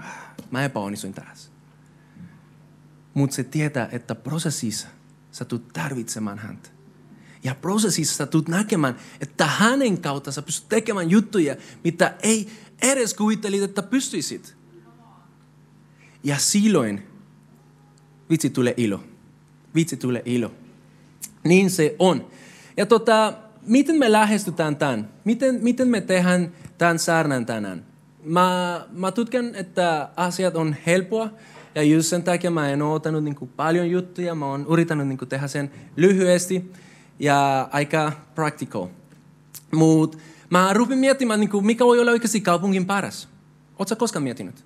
mä 0.51 0.65
epäonnistuin 0.65 1.13
taas. 1.13 1.51
Mutta 3.13 3.35
se 3.35 3.43
tietää, 3.43 3.89
että 3.91 4.15
prosessissa 4.15 4.87
sä 5.31 5.45
tulet 5.45 5.67
tarvitsemaan 5.73 6.39
häntä. 6.39 6.69
Ja 7.43 7.55
prosessissa 7.55 8.15
sä 8.15 8.25
tulet 8.25 8.47
näkemään, 8.47 8.95
että 9.21 9.45
hänen 9.45 10.01
kautta 10.01 10.31
sä 10.31 10.41
pystyt 10.41 10.69
tekemään 10.69 11.09
juttuja, 11.09 11.55
mitä 11.83 12.15
ei 12.23 12.49
edes 12.81 13.13
kuvittelit, 13.13 13.63
että 13.63 13.83
pystyisit. 13.83 14.55
Ja 16.23 16.37
silloin 16.37 17.03
vitsi 18.29 18.49
tulee 18.49 18.73
ilo. 18.77 19.03
Vitsi 19.75 19.97
tulee 19.97 20.21
ilo. 20.25 20.51
Niin 21.43 21.71
se 21.71 21.95
on. 21.99 22.27
Ja 22.77 22.85
tota, 22.85 23.33
miten 23.67 23.95
me 23.95 24.11
lähestytään 24.11 24.75
tämän? 24.75 25.09
Miten, 25.25 25.59
miten 25.61 25.87
me 25.87 26.01
tehdään 26.01 26.51
tämän 26.77 26.99
saarnan 26.99 27.45
tänään? 27.45 27.85
Mä, 28.23 28.81
mä 28.91 29.11
tutkan, 29.11 29.55
että 29.55 30.09
asiat 30.15 30.55
on 30.55 30.75
helppoa. 30.85 31.29
Ja 31.75 31.83
just 31.83 32.07
sen 32.07 32.23
takia 32.23 32.51
mä 32.51 32.69
en 32.69 32.81
ole 32.81 32.93
ottanut 32.93 33.23
niin 33.23 33.49
paljon 33.55 33.89
juttuja. 33.89 34.35
Mä 34.35 34.45
oon 34.45 34.65
yrittänyt 34.69 35.07
niin 35.07 35.17
tehdä 35.29 35.47
sen 35.47 35.71
lyhyesti 35.95 36.71
ja 37.19 37.69
aika 37.71 38.11
practical. 38.35 38.87
Mutta 39.75 40.17
mä 40.49 40.73
rupin 40.73 40.97
miettimään, 40.97 41.39
niin 41.39 41.49
kuin, 41.49 41.65
mikä 41.65 41.85
voi 41.85 41.99
olla 41.99 42.11
oikeasti 42.11 42.41
kaupungin 42.41 42.85
paras. 42.85 43.29
Oletko 43.79 43.95
koskaan 43.95 44.23
miettinyt? 44.23 44.65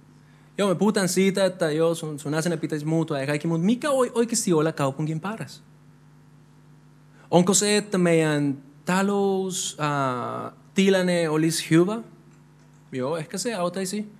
Joo, 0.58 0.70
me 0.70 0.76
puhutaan 0.76 1.08
siitä, 1.10 1.46
että 1.46 1.72
joo, 1.72 1.96
sun, 1.96 2.20
sun 2.20 2.34
asenne 2.34 2.58
pitäisi 2.58 2.86
muuttua 2.86 3.20
ja 3.20 3.28
kaikki, 3.28 3.48
mutta 3.48 3.66
mikä 3.66 3.92
voi 3.92 4.12
oikeasti 4.16 4.54
olla 4.54 4.72
kaupungin 4.72 5.20
paras? 5.20 5.64
Onko 7.32 7.54
se, 7.54 7.78
että 7.78 7.98
meidän 7.98 8.58
taloustilanne 8.86 11.26
äh, 11.26 11.34
olisi 11.34 11.70
hyvä? 11.70 12.02
Joo, 12.92 13.18
ehkä 13.18 13.38
se 13.38 13.56
auttaisi. 13.56 14.12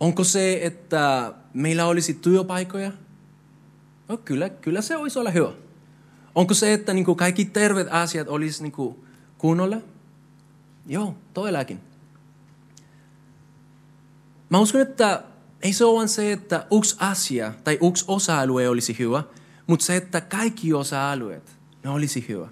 Onko 0.00 0.24
se, 0.24 0.58
että 0.62 1.34
meillä 1.54 1.86
olisi 1.86 2.14
työpaikoja? 2.14 2.92
No, 4.08 4.16
kyllä, 4.16 4.48
kyllä 4.48 4.82
se 4.82 4.96
olisi 4.96 5.18
olla 5.18 5.30
hyvä. 5.30 5.52
Onko 6.34 6.54
se, 6.54 6.72
että 6.72 6.92
niin 6.92 7.04
kuin 7.04 7.16
kaikki 7.16 7.44
terveet 7.44 7.88
asiat 7.90 8.28
olisi 8.28 8.62
niin 8.62 8.72
kuin 8.72 8.96
kunnolla? 9.38 9.76
Joo, 10.86 11.14
todellakin. 11.34 11.80
Mä 14.50 14.58
uskon, 14.58 14.80
että 14.80 15.22
ei 15.62 15.72
se 15.72 15.84
ole 15.84 16.08
se, 16.08 16.32
että 16.32 16.66
yksi 16.78 16.96
asia 16.98 17.52
tai 17.64 17.78
yksi 17.88 18.04
osa-alue 18.08 18.68
olisi 18.68 18.96
hyvä, 18.98 19.22
mutta 19.66 19.86
se, 19.86 19.96
että 19.96 20.20
kaikki 20.20 20.74
osa-alueet, 20.74 21.56
ne 21.84 21.90
olisi 21.90 22.24
hyvä. 22.28 22.48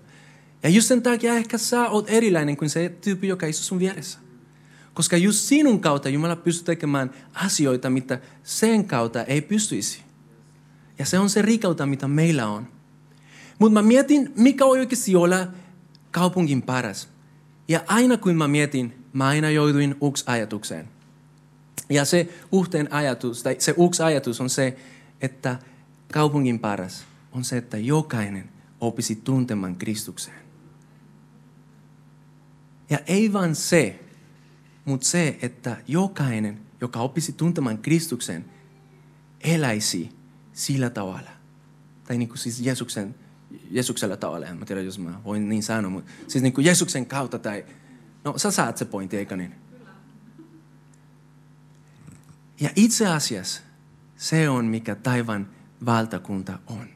Ja 0.62 0.68
just 0.68 0.88
sen 0.88 1.02
takia 1.02 1.34
ehkä 1.34 1.58
sä 1.58 1.88
oot 1.88 2.10
erilainen 2.10 2.56
kuin 2.56 2.70
se 2.70 2.88
tyyppi, 3.00 3.28
joka 3.28 3.46
istuu 3.46 3.64
sun 3.64 3.78
vieressä. 3.78 4.18
Koska 4.94 5.16
just 5.16 5.38
sinun 5.38 5.80
kautta 5.80 6.08
Jumala 6.08 6.36
pystyy 6.36 6.64
tekemään 6.64 7.10
asioita, 7.34 7.90
mitä 7.90 8.20
sen 8.42 8.84
kautta 8.84 9.24
ei 9.24 9.40
pystyisi. 9.40 10.02
Ja 10.98 11.06
se 11.06 11.18
on 11.18 11.30
se 11.30 11.42
rikautta, 11.42 11.86
mitä 11.86 12.08
meillä 12.08 12.48
on. 12.48 12.68
Mutta 13.58 13.82
mä 13.82 13.88
mietin, 13.88 14.32
mikä 14.36 14.64
oikeasti 14.64 15.16
olla 15.16 15.46
kaupungin 16.10 16.62
paras. 16.62 17.08
Ja 17.68 17.80
aina 17.86 18.16
kun 18.16 18.36
mä 18.36 18.48
mietin, 18.48 19.04
mä 19.12 19.26
aina 19.26 19.50
jouduin 19.50 19.94
yksi 20.08 20.24
ajatukseen. 20.26 20.88
Ja 21.90 22.04
se 22.04 22.28
yhteen 22.60 22.92
ajatus, 22.92 23.42
tai 23.42 23.56
se 23.58 23.74
yksi 23.86 24.02
ajatus 24.02 24.40
on 24.40 24.50
se, 24.50 24.76
että 25.20 25.58
kaupungin 26.12 26.58
paras 26.58 27.04
on 27.32 27.44
se, 27.44 27.56
että 27.56 27.78
jokainen 27.78 28.48
opisi 28.80 29.16
tuntemaan 29.16 29.76
Kristukseen. 29.76 30.42
Ja 32.92 32.98
ei 33.06 33.32
vain 33.32 33.54
se, 33.54 34.00
mutta 34.84 35.06
se, 35.06 35.38
että 35.42 35.76
jokainen, 35.88 36.60
joka 36.80 37.00
opisi 37.00 37.32
tuntemaan 37.32 37.78
Kristuksen, 37.78 38.44
eläisi 39.40 40.10
sillä 40.52 40.90
tavalla. 40.90 41.30
Tai 42.04 42.18
niin 42.18 42.28
kuin 42.28 42.38
siis 42.38 42.60
Jeesuksen, 42.60 43.14
Jeesuksella 43.70 44.16
tavalla, 44.16 44.46
en 44.46 44.66
tiedä, 44.66 44.80
jos 44.80 44.98
mä 44.98 45.20
voin 45.24 45.48
niin 45.48 45.62
sanoa, 45.62 45.90
mutta 45.90 46.12
siis 46.28 46.42
niin 46.42 46.52
kuin 46.52 46.64
Jeesuksen 46.64 47.06
kautta 47.06 47.38
tai, 47.38 47.64
no 48.24 48.38
sä 48.38 48.50
saat 48.50 48.78
se 48.78 48.84
pointti, 48.84 49.16
eikö 49.16 49.36
niin? 49.36 49.54
Ja 52.60 52.70
itse 52.76 53.06
asiassa 53.06 53.62
se 54.16 54.48
on, 54.48 54.64
mikä 54.64 54.94
taivaan 54.94 55.48
valtakunta 55.86 56.58
on. 56.66 56.88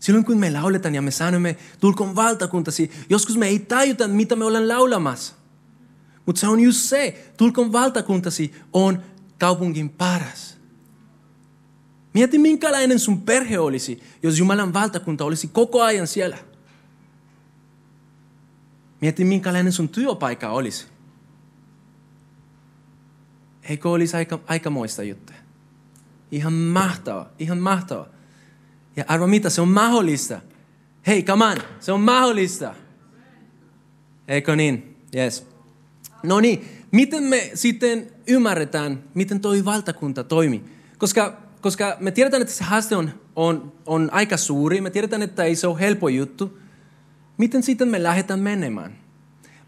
Silloin 0.00 0.24
kun 0.24 0.38
me 0.38 0.50
lauletaan 0.50 0.94
ja 0.94 1.02
me 1.02 1.10
sanomme, 1.10 1.56
tulkoon 1.80 2.16
valtakuntasi, 2.16 2.90
joskus 3.08 3.36
me 3.36 3.46
ei 3.46 3.58
tajuta, 3.58 4.08
mitä 4.08 4.36
me 4.36 4.44
ollaan 4.44 4.68
laulamassa. 4.68 5.34
Mutta 6.26 6.40
se 6.40 6.48
on 6.48 6.60
just 6.60 6.78
se, 6.78 7.32
tulkoon 7.36 7.72
valtakuntasi 7.72 8.54
on 8.72 9.02
kaupungin 9.38 9.88
paras. 9.90 10.56
Mieti, 12.14 12.38
minkälainen 12.38 12.98
sun 12.98 13.22
perhe 13.22 13.58
olisi, 13.58 14.02
jos 14.22 14.38
Jumalan 14.38 14.72
valtakunta 14.72 15.24
olisi 15.24 15.48
koko 15.48 15.82
ajan 15.82 16.06
siellä. 16.06 16.38
Mieti, 19.00 19.24
minkälainen 19.24 19.72
sun 19.72 19.88
työpaikka 19.88 20.50
olisi. 20.50 20.86
Eikö 23.62 23.90
olisi 23.90 24.16
aika, 24.16 24.40
aikamoista 24.46 25.02
juttuja? 25.02 25.38
Ihan 26.30 26.52
mahtava, 26.52 27.30
ihan 27.38 27.58
mahtava. 27.58 28.08
Ja 28.96 29.04
arvo 29.08 29.26
mitä, 29.26 29.50
se 29.50 29.60
on 29.60 29.68
mahdollista. 29.68 30.40
Hei, 31.06 31.22
come 31.22 31.44
on, 31.44 31.56
se 31.80 31.92
on 31.92 32.00
mahdollista. 32.00 32.74
Eikö 34.28 34.56
niin? 34.56 34.96
Yes. 35.16 35.46
No 36.22 36.40
niin, 36.40 36.64
miten 36.92 37.22
me 37.22 37.50
sitten 37.54 38.06
ymmärretään, 38.26 39.04
miten 39.14 39.40
toi 39.40 39.64
valtakunta 39.64 40.24
toimii? 40.24 40.64
Koska, 40.98 41.42
koska 41.60 41.96
me 42.00 42.10
tiedetään, 42.10 42.42
että 42.42 42.54
se 42.54 42.64
haaste 42.64 42.96
on, 42.96 43.10
on, 43.36 43.72
on 43.86 44.08
aika 44.12 44.36
suuri, 44.36 44.80
me 44.80 44.90
tiedetään, 44.90 45.22
että 45.22 45.44
ei 45.44 45.56
se 45.56 45.66
ole 45.66 45.80
helppo 45.80 46.08
juttu. 46.08 46.58
Miten 47.38 47.62
sitten 47.62 47.88
me 47.88 48.02
lähdetään 48.02 48.40
menemään? 48.40 48.92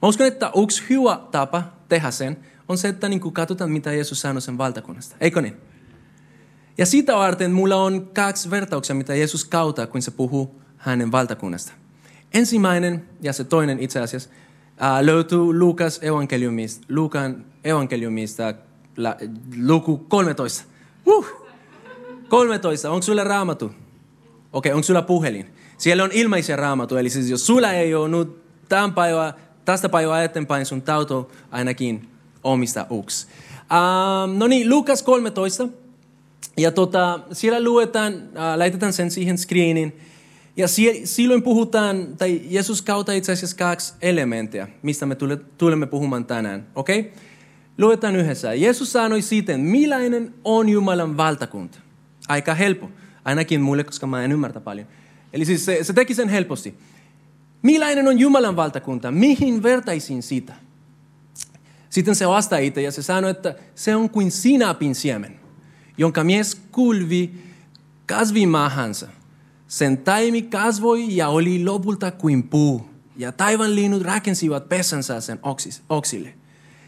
Mä 0.03 0.09
uskon, 0.09 0.27
että 0.27 0.53
yksi 0.63 0.83
hyvä 0.91 1.21
tapa 1.31 1.63
tehdä 1.89 2.11
sen 2.11 2.37
on 2.69 2.79
se, 2.79 2.89
että 2.89 3.09
niin 3.09 3.33
katsotaan, 3.33 3.71
mitä 3.71 3.93
Jeesus 3.93 4.21
sanoi 4.21 4.43
sen 4.43 4.59
valtakunnasta. 4.59 5.17
Eikö 5.21 5.43
niin? 5.43 5.57
Ja 6.79 6.87
siitä 6.87 7.17
varten 7.17 7.53
mulla 7.53 7.77
on 7.77 8.07
kaksi 8.15 8.51
vertauksia, 8.51 8.97
mitä 8.97 9.15
Jeesus 9.15 9.45
kautta, 9.45 9.87
kun 9.87 10.03
se 10.03 10.11
puhuu 10.11 10.63
hänen 10.77 11.13
valtakunnasta. 11.13 11.73
Ensimmäinen 12.35 13.09
ja 13.21 13.33
se 13.33 13.45
toinen 13.45 13.79
itse 13.79 14.01
asiassa 14.01 14.31
löytyy 15.01 15.59
Lukas 15.59 15.99
evankeliumista, 16.03 16.87
Lukan 16.89 17.45
evankeliumista 17.65 18.55
luku 19.57 19.97
13. 19.99 20.65
Uh! 21.07 21.43
13. 22.29 22.91
Onko 22.91 23.03
sulla 23.03 23.25
raamatu? 23.25 23.65
Okei, 23.65 23.77
okay, 24.53 24.73
onko 24.73 24.83
sulla 24.83 25.03
puhelin? 25.03 25.47
Siellä 25.79 26.05
on 26.05 26.11
ilmaisia 26.13 26.57
raamatu, 26.57 26.97
eli 26.97 27.11
siis 27.11 27.31
jos 27.31 27.47
sulla 27.47 27.73
ei 27.73 27.95
ole 27.95 28.09
nyt 28.09 28.29
tämän 28.69 28.95
päivä, 28.95 29.35
tästä 29.65 29.89
päivää 29.89 30.25
eteenpäin 30.25 30.67
sun 30.67 30.83
tauto 30.83 31.31
ainakin 31.51 32.09
omista 32.45 32.87
uks. 32.91 33.29
Um, 33.63 34.39
no 34.39 34.47
niin, 34.47 34.71
Lukas 34.71 35.03
13. 35.03 35.69
Ja 36.57 36.71
tota, 36.71 37.21
siellä 37.33 37.65
luetaan, 37.65 38.15
äh, 38.15 38.57
laitetaan 38.57 38.93
sen 38.93 39.11
siihen 39.11 39.39
screenin. 39.39 39.97
Ja 40.57 40.69
sie, 40.69 41.01
silloin 41.07 41.43
puhutaan, 41.43 42.17
tai 42.19 42.41
Jeesus 42.45 42.83
kautta 42.83 43.13
itse 43.13 43.33
asiassa 43.33 43.57
kaksi 43.57 43.95
elementtiä, 44.03 44.69
mistä 44.83 45.07
me 45.07 45.15
tule, 45.15 45.37
tulemme 45.59 45.87
puhumaan 45.87 46.25
tänään. 46.25 46.67
Okei? 46.75 47.01
Okay? 47.01 47.13
Luetaan 47.79 48.17
yhdessä. 48.17 48.55
Jeesus 48.55 48.93
sanoi 48.93 49.23
siten, 49.23 49.61
millainen 49.61 50.35
on 50.45 50.69
Jumalan 50.69 51.17
valtakunta? 51.17 51.79
Aika 52.29 52.55
helppo. 52.55 52.91
Ainakin 53.25 53.61
mulle, 53.61 53.85
koska 53.85 54.07
mä 54.07 54.25
en 54.25 54.33
ymmärtä 54.33 54.61
paljon. 54.61 54.87
Eli 55.33 55.45
siis 55.45 55.65
se, 55.65 55.79
se 55.85 55.93
teki 55.93 56.15
sen 56.15 56.29
helposti. 56.29 56.75
Millainen 57.63 58.09
on 58.09 58.19
Jumalan 58.19 58.57
valtakunta? 58.57 59.11
Mihin 59.11 59.63
vertaisin 59.63 60.23
sitä? 60.23 60.55
Sitten 61.91 62.15
se 62.15 62.29
vastaa 62.29 62.59
itse 62.59 62.83
ja 62.83 62.93
se 62.93 63.03
sanoi, 63.03 63.31
että 63.31 63.55
se 63.75 63.97
on 63.97 64.11
kuin 64.11 64.31
sinapin 64.31 64.95
siemen, 64.95 65.41
jonka 65.99 66.25
mies 66.25 66.55
kulvi 66.73 67.31
kasvimaahansa. 68.07 69.09
Sen 69.69 69.99
taimi 69.99 70.43
kasvoi 70.43 71.17
ja 71.17 71.29
oli 71.29 71.65
lopulta 71.65 72.11
kuin 72.11 72.43
puu, 72.43 72.91
ja 73.17 73.33
taivan 73.33 73.75
linnut 73.75 74.03
rakensivat 74.03 74.69
pesänsä 74.69 75.21
sen 75.21 75.39
oksis, 75.43 75.83
oksille. 75.89 76.35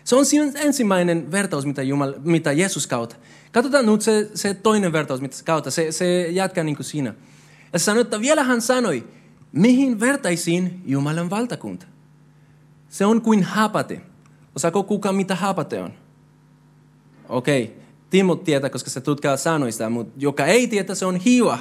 Se 0.04 0.16
on 0.16 0.24
ensimmäinen 0.54 1.30
vertaus, 1.30 1.66
mitä, 1.66 1.82
Jumal, 1.82 2.14
mitä 2.24 2.52
Jeesus 2.52 2.86
kautta. 2.86 3.16
Katsotaan 3.52 3.86
nyt 3.86 4.02
se, 4.02 4.30
se 4.34 4.54
toinen 4.54 4.92
vertaus, 4.92 5.20
mitä 5.20 5.36
kautta. 5.44 5.70
Se, 5.70 5.92
se 5.92 6.30
jatkaa 6.30 6.64
niin 6.64 6.76
kuin 6.76 6.86
siinä. 6.86 7.14
Ja 7.72 7.78
sanoi, 7.78 8.00
että 8.00 8.20
vielä 8.20 8.42
hän 8.42 8.62
sanoi, 8.62 9.08
mihin 9.52 10.00
vertaisin 10.00 10.82
Jumalan 10.86 11.30
valtakunta? 11.30 11.86
Se 12.88 13.06
on 13.06 13.20
kuin 13.20 13.42
hapate. 13.42 14.00
Osaako 14.56 14.82
kuka 14.82 15.12
mitä 15.12 15.34
hapate 15.34 15.82
on? 15.82 15.92
Okei, 17.28 17.64
okay. 17.64 17.83
Timo 18.14 18.36
tietää, 18.36 18.70
koska 18.70 18.90
se 18.90 19.00
tutkaa 19.00 19.36
sanoista, 19.36 19.90
mutta 19.90 20.14
joka 20.16 20.46
ei 20.46 20.66
tietä, 20.66 20.94
se 20.94 21.06
on 21.06 21.16
hiva. 21.16 21.58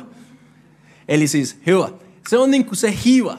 Eli 1.07 1.27
siis 1.27 1.57
hiva. 1.67 1.99
Se 2.27 2.37
on 2.37 2.51
niin 2.51 2.65
kuin 2.65 2.77
se 2.77 2.93
hiva. 3.05 3.37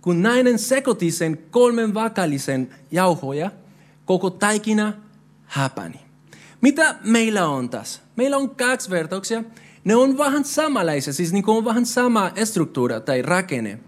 Kun 0.00 0.22
nainen 0.22 0.58
sekoitti 0.58 1.10
sen 1.10 1.38
kolmen 1.50 1.94
vakallisen 1.94 2.74
jauhoja, 2.90 3.50
koko 4.04 4.30
taikina 4.30 4.92
häpäni. 5.44 6.00
Mitä 6.60 6.94
meillä 7.04 7.46
on 7.46 7.68
tässä? 7.68 8.00
Meillä 8.16 8.36
on 8.36 8.50
kaksi 8.50 8.90
vertauksia. 8.90 9.44
Ne 9.84 9.96
on 9.96 10.18
vähän 10.18 10.44
samanlaisia, 10.44 11.12
siis 11.12 11.32
niin 11.32 11.44
on 11.46 11.64
vähän 11.64 11.86
sama 11.86 12.30
struktuura 12.44 13.00
tai 13.00 13.22
rakenne. 13.22 13.78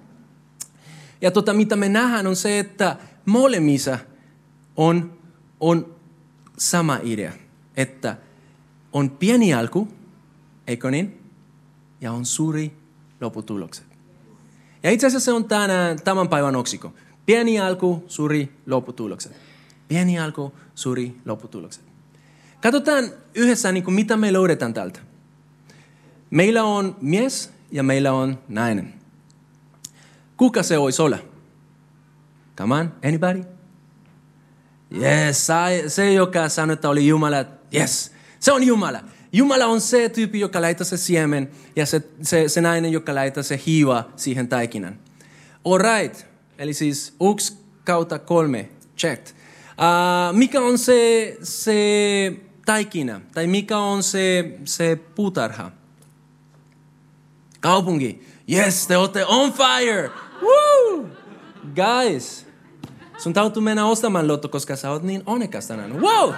Ja 1.21 1.31
tota, 1.31 1.53
mitä 1.53 1.77
me 1.77 1.89
nähdään 1.89 2.27
on 2.27 2.37
se, 2.37 2.59
että 2.59 2.97
molemmissa 3.27 3.99
on, 4.77 5.19
on 5.61 5.95
sama 6.59 6.99
idea. 7.03 7.33
Että 7.77 8.17
on 8.95 9.11
pieni 9.11 9.55
alku, 9.55 9.89
eikö 10.67 10.91
niin? 10.91 11.21
Ja 12.01 12.13
on 12.13 12.25
suuri 12.25 12.77
lopputulokset. 13.21 13.85
Ja 14.83 14.91
itse 14.91 15.07
asiassa 15.07 15.25
se 15.25 15.33
on 15.33 15.45
tänään, 15.45 16.03
tämän 16.03 16.29
päivän 16.29 16.57
oksiko. 16.57 16.93
Pieni 17.27 17.61
alku, 17.61 18.05
suuri 18.07 18.53
lopputulokset. 18.67 19.33
Pieni 19.89 20.19
alku, 20.19 20.53
suuri 20.75 21.17
lopputulokset. 21.25 21.85
Katsotaan 22.63 23.11
yhdessä, 23.35 23.73
niin 23.73 23.85
kuin, 23.85 23.95
mitä 23.95 24.17
me 24.17 24.33
löydetään 24.33 24.75
täältä. 24.75 25.01
Meillä 26.31 26.65
on 26.65 26.97
mies 27.01 27.53
ja 27.71 27.83
meillä 27.83 28.13
on 28.13 28.39
nainen. 28.49 28.95
Kuka 30.37 30.63
se 30.63 30.79
olisi 30.79 31.03
olla? 31.03 31.19
Come 32.57 32.75
on, 32.75 32.93
anybody? 33.05 33.45
Yes, 35.03 35.47
se 35.87 36.13
joka 36.13 36.49
sanoi, 36.49 36.75
että 36.75 36.89
oli 36.89 37.07
Jumala. 37.07 37.45
Yes, 37.75 38.13
se 38.45 38.53
on 38.53 38.63
Jumala. 38.63 39.01
Jumala 39.33 39.67
on 39.67 39.81
se 39.81 40.09
tyyppi, 40.09 40.41
joka 40.41 40.61
laittaa 40.61 40.85
se 40.85 40.97
siemen 40.97 41.51
ja 41.77 41.87
se, 41.87 42.03
se, 42.23 42.49
se 42.49 42.61
nainen, 42.61 42.93
joka 42.93 43.15
laittaa 43.15 43.43
se 43.43 43.61
hiiva 43.67 44.05
siihen 44.17 44.49
taikinan. 44.49 44.99
Alright, 45.65 46.27
eli 46.59 46.75
siis 46.75 47.15
uks 47.21 47.57
kautta 47.85 48.19
kolme, 48.19 48.69
checked. 48.99 49.27
Uh, 49.27 50.37
mikä 50.37 50.61
on 50.61 50.79
se, 50.79 51.37
se 51.43 52.33
taikina? 52.67 53.21
Tai 53.35 53.47
mikä 53.47 53.79
on 53.79 54.03
se, 54.03 54.59
se 54.65 54.97
puutarha? 55.15 55.71
Kaupunki. 57.61 58.27
Yes, 58.53 58.87
te 58.87 58.97
olette 58.97 59.25
on 59.25 59.53
fire! 59.53 60.11
Woo! 60.43 61.09
Guys, 61.75 62.47
sun 63.19 63.33
täytyy 63.33 63.63
mennä 63.63 63.87
ostamaan 63.87 64.29
lotto, 64.29 64.49
koska 64.49 64.77
sä 64.77 64.91
oot 64.91 65.03
niin 65.03 65.23
onnekas 65.27 65.67
tänään. 65.67 66.01
Wow! 66.01 66.33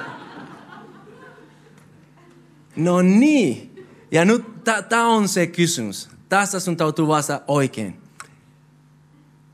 No 2.76 3.02
niin. 3.02 3.84
Ja 4.10 4.24
nyt 4.24 4.44
tämä 4.88 5.06
on 5.06 5.28
se 5.28 5.46
kysymys. 5.46 6.08
Tässä 6.28 6.60
sun 6.60 6.76
täytyy 6.76 7.06
vastata 7.06 7.44
oikein. 7.48 8.00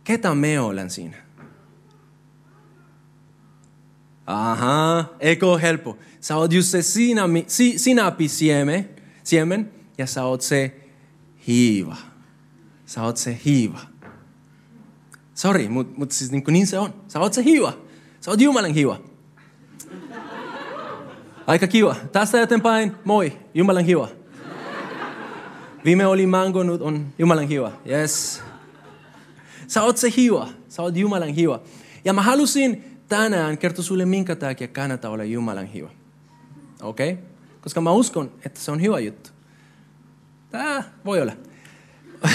Ketä 0.04 0.35
me 0.35 0.61
olen 0.61 0.90
siinä? 0.90 1.16
Aha, 4.26 5.04
eikö 5.20 5.46
ole 5.46 5.62
helppo? 5.62 5.98
Sä 6.20 6.37
oot 6.37 6.52
just 6.52 6.68
se 6.68 6.82
si, 6.82 7.14
siemen, 8.28 8.88
siemen 9.24 9.72
ja 9.98 10.06
sä 10.06 10.24
oot 10.24 10.40
se 10.40 10.80
hiiva. 11.46 11.96
Sä 12.87 13.02
oot 13.02 13.16
se 13.16 13.40
hiiva. 13.44 13.80
Sori, 15.35 15.68
mutta 15.68 15.98
mut 15.98 16.11
siis 16.11 16.32
niin, 16.32 16.44
niin 16.48 16.66
se 16.66 16.78
on. 16.78 16.94
Sä 17.08 17.20
oot 17.20 17.32
se 17.32 17.44
hiiva. 17.44 17.78
Sä 18.20 18.30
oot 18.30 18.40
Jumalan 18.40 18.74
hiiva. 18.74 19.00
Aika 21.46 21.66
kiva. 21.66 21.96
Tästä 22.12 22.42
eteenpäin, 22.42 22.92
moi, 23.05 23.33
Jumalan 23.55 23.85
kiva. 23.85 24.09
Viime 25.85 26.07
oli 26.07 26.26
mango, 26.26 26.62
nyt 26.62 26.83
on 26.83 27.07
Jumalan 27.18 27.48
kiva. 27.48 27.72
Yes. 27.88 28.42
Sä 29.66 29.83
oot 29.83 29.96
se 29.96 30.12
hiva. 30.16 30.48
Sä 30.68 30.83
oot 30.83 30.96
Jumalan 30.96 31.28
hiva. 31.28 31.61
Ja 32.05 32.12
mä 32.12 32.22
halusin 32.22 32.98
tänään 33.09 33.59
kertoa 33.59 33.85
sulle, 33.85 34.05
minkä 34.05 34.37
takia 34.37 34.68
kannattaa 34.68 35.11
olla 35.11 35.24
Jumalan 35.24 35.66
hiva. 35.66 35.90
Okei? 36.83 37.12
Okay? 37.12 37.24
Koska 37.61 37.81
mä 37.81 37.90
uskon, 37.90 38.33
että 38.44 38.61
se 38.61 38.70
on 38.70 38.83
hyvä 38.83 38.98
juttu. 38.98 39.31
Tää 40.50 40.85
voi 41.05 41.22
olla. 41.22 41.33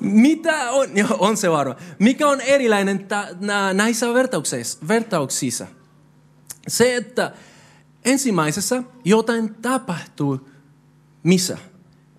Mitä 0.00 0.70
on, 0.70 0.96
jo, 0.96 1.06
on 1.18 1.36
se 1.36 1.50
varma. 1.50 1.74
Mikä 1.98 2.28
on 2.28 2.40
erilainen 2.40 3.06
ta, 3.06 3.26
nä, 3.40 3.74
näissä 3.74 4.06
vertauksissa? 4.88 5.66
Se, 6.68 6.96
että 6.96 7.32
ensimmäisessä 8.04 8.82
jotain 9.04 9.54
tapahtuu 9.54 10.48
missä? 11.22 11.58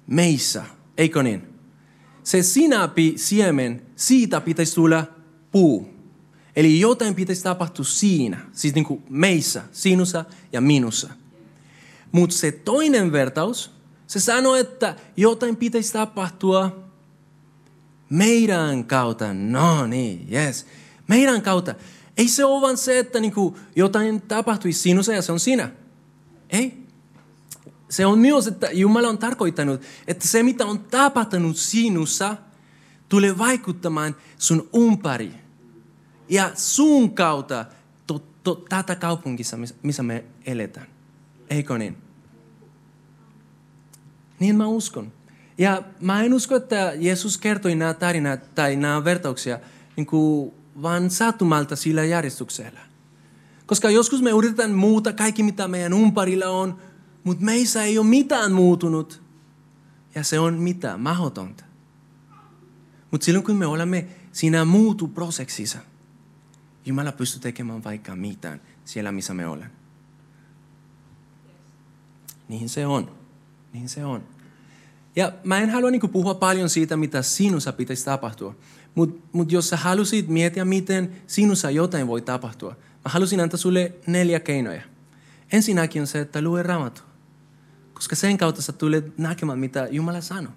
Meissä, 0.08 0.63
eikö 0.98 1.24
niin? 1.24 1.48
Se 2.24 2.43
sinapi 2.43 3.13
siemen, 3.15 3.82
siitä 3.95 4.41
pitäisi 4.41 4.76
tulla 4.76 5.06
puu. 5.52 5.89
Eli 6.56 6.80
jotain 6.80 7.15
pitäisi 7.15 7.43
tapahtua 7.43 7.86
siinä, 7.86 8.39
siis 8.52 8.76
niin 8.76 8.86
kuin 8.86 9.04
meissä, 9.10 9.63
sinussa 9.71 10.26
ja 10.54 10.62
minussa. 10.62 11.10
Mutta 12.12 12.36
se 12.36 12.52
toinen 12.52 13.12
vertaus, 13.12 13.71
se 14.08 14.19
sanoo, 14.19 14.56
että 14.56 14.95
jotain 15.17 15.56
pitäisi 15.56 15.93
tapahtua 15.93 16.84
meidän 18.10 18.84
kautta. 18.84 19.34
No 19.34 19.88
niin, 19.88 20.28
yes. 20.32 20.65
Meidän 21.08 21.41
kautta. 21.41 21.76
Ei 22.17 22.28
se 22.28 22.45
ole 22.45 22.62
vain 22.62 22.78
se, 22.78 22.99
että 22.99 23.19
niinku 23.19 23.58
jotain 23.75 24.21
tapahtuisi 24.21 24.80
sinussa 24.80 25.13
ja 25.13 25.21
se 25.21 25.32
on 25.32 25.39
sinä. 25.39 25.69
Ei. 26.49 26.86
Se 27.89 28.06
on 28.06 28.19
myös, 28.19 28.47
että 28.47 28.69
Jumala 28.71 29.08
on 29.08 29.17
tarkoittanut, 29.17 29.82
että 30.08 30.28
se 30.28 30.43
mitä 30.43 30.65
on 30.65 30.80
tapahtunut 30.80 31.58
sinussa, 31.58 32.38
tulee 33.10 33.38
vaikuttamaan 33.38 34.15
sun 34.38 34.69
umpäri. 34.75 35.32
Ja 36.30 36.51
sun 36.54 37.15
kautta 37.15 37.65
to, 38.08 38.23
to, 38.43 38.56
tätä 38.69 38.95
kaupungissa, 38.95 39.58
missä 39.84 40.04
me 40.04 40.25
eletään. 40.45 40.88
Eikö 41.49 41.78
niin? 41.78 41.97
Niin 44.39 44.56
mä 44.56 44.67
uskon. 44.67 45.12
Ja 45.58 45.84
mä 46.01 46.23
en 46.23 46.34
usko, 46.34 46.56
että 46.56 46.93
Jeesus 46.95 47.38
kertoi 47.38 47.75
nämä 47.75 47.93
tarinat 47.93 48.56
tai 48.56 48.75
nämä 48.75 49.04
vertauksia 49.04 49.60
niin 49.95 50.06
kuin 50.06 50.54
vaan 50.82 51.10
sattumalta 51.10 51.76
sillä 51.76 52.04
järjestyksellä. 52.04 52.80
Koska 53.66 53.90
joskus 53.90 54.22
me 54.22 54.30
yritetään 54.30 54.72
muuta 54.72 55.14
kaikki, 55.14 55.44
mitä 55.44 55.68
meidän 55.68 55.94
umparilla 55.94 56.46
on, 56.46 56.78
mutta 57.24 57.46
meissä 57.46 57.84
ei 57.84 57.98
ole 57.98 58.08
mitään 58.08 58.52
muutunut. 58.52 59.22
Ja 60.16 60.24
se 60.24 60.40
on 60.40 60.54
mitä? 60.54 60.98
Mahdotonta. 60.98 61.64
Mutta 63.12 63.26
silloin 63.26 63.46
kun 63.46 63.56
me 63.56 63.66
olemme 63.66 64.08
siinä 64.32 64.66
muutuprosessissa, 64.66 65.80
Jumala 66.86 67.12
pystyy 67.12 67.42
tekemään 67.42 67.84
vaikka 67.84 68.16
mitään 68.16 68.62
siellä, 68.86 69.12
missä 69.12 69.34
me 69.34 69.48
olemme. 69.48 69.72
Niin 72.48 72.70
se 72.70 72.86
on. 72.86 73.12
Niin 73.74 73.90
se 73.90 74.06
on. 74.06 74.24
Ja 75.16 75.34
mä 75.44 75.60
en 75.60 75.70
halua 75.70 75.92
niin 75.92 76.10
puhua 76.10 76.34
paljon 76.34 76.70
siitä, 76.70 76.98
mitä 76.98 77.22
sinussa 77.22 77.74
pitäisi 77.74 78.06
tapahtua. 78.06 78.56
Mutta 78.96 79.28
mut 79.32 79.52
jos 79.52 79.70
sä 79.70 79.78
halusit 79.78 80.28
miettiä, 80.28 80.66
miten 80.66 81.16
sinussa 81.28 81.70
jotain 81.72 82.08
voi 82.08 82.22
tapahtua, 82.22 82.70
mä 82.70 83.12
halusin 83.12 83.40
antaa 83.40 83.58
sulle 83.58 83.94
neljä 84.08 84.40
keinoja. 84.40 84.82
Ensinnäkin 85.52 86.02
on 86.02 86.08
se, 86.08 86.20
että 86.20 86.42
lue 86.42 86.64
raamattu. 86.64 87.02
Koska 87.94 88.16
sen 88.16 88.38
kautta 88.38 88.62
sä 88.62 88.72
tulet 88.72 89.18
näkemään, 89.18 89.60
mitä 89.60 89.88
Jumala 89.92 90.22
sanoo. 90.22 90.54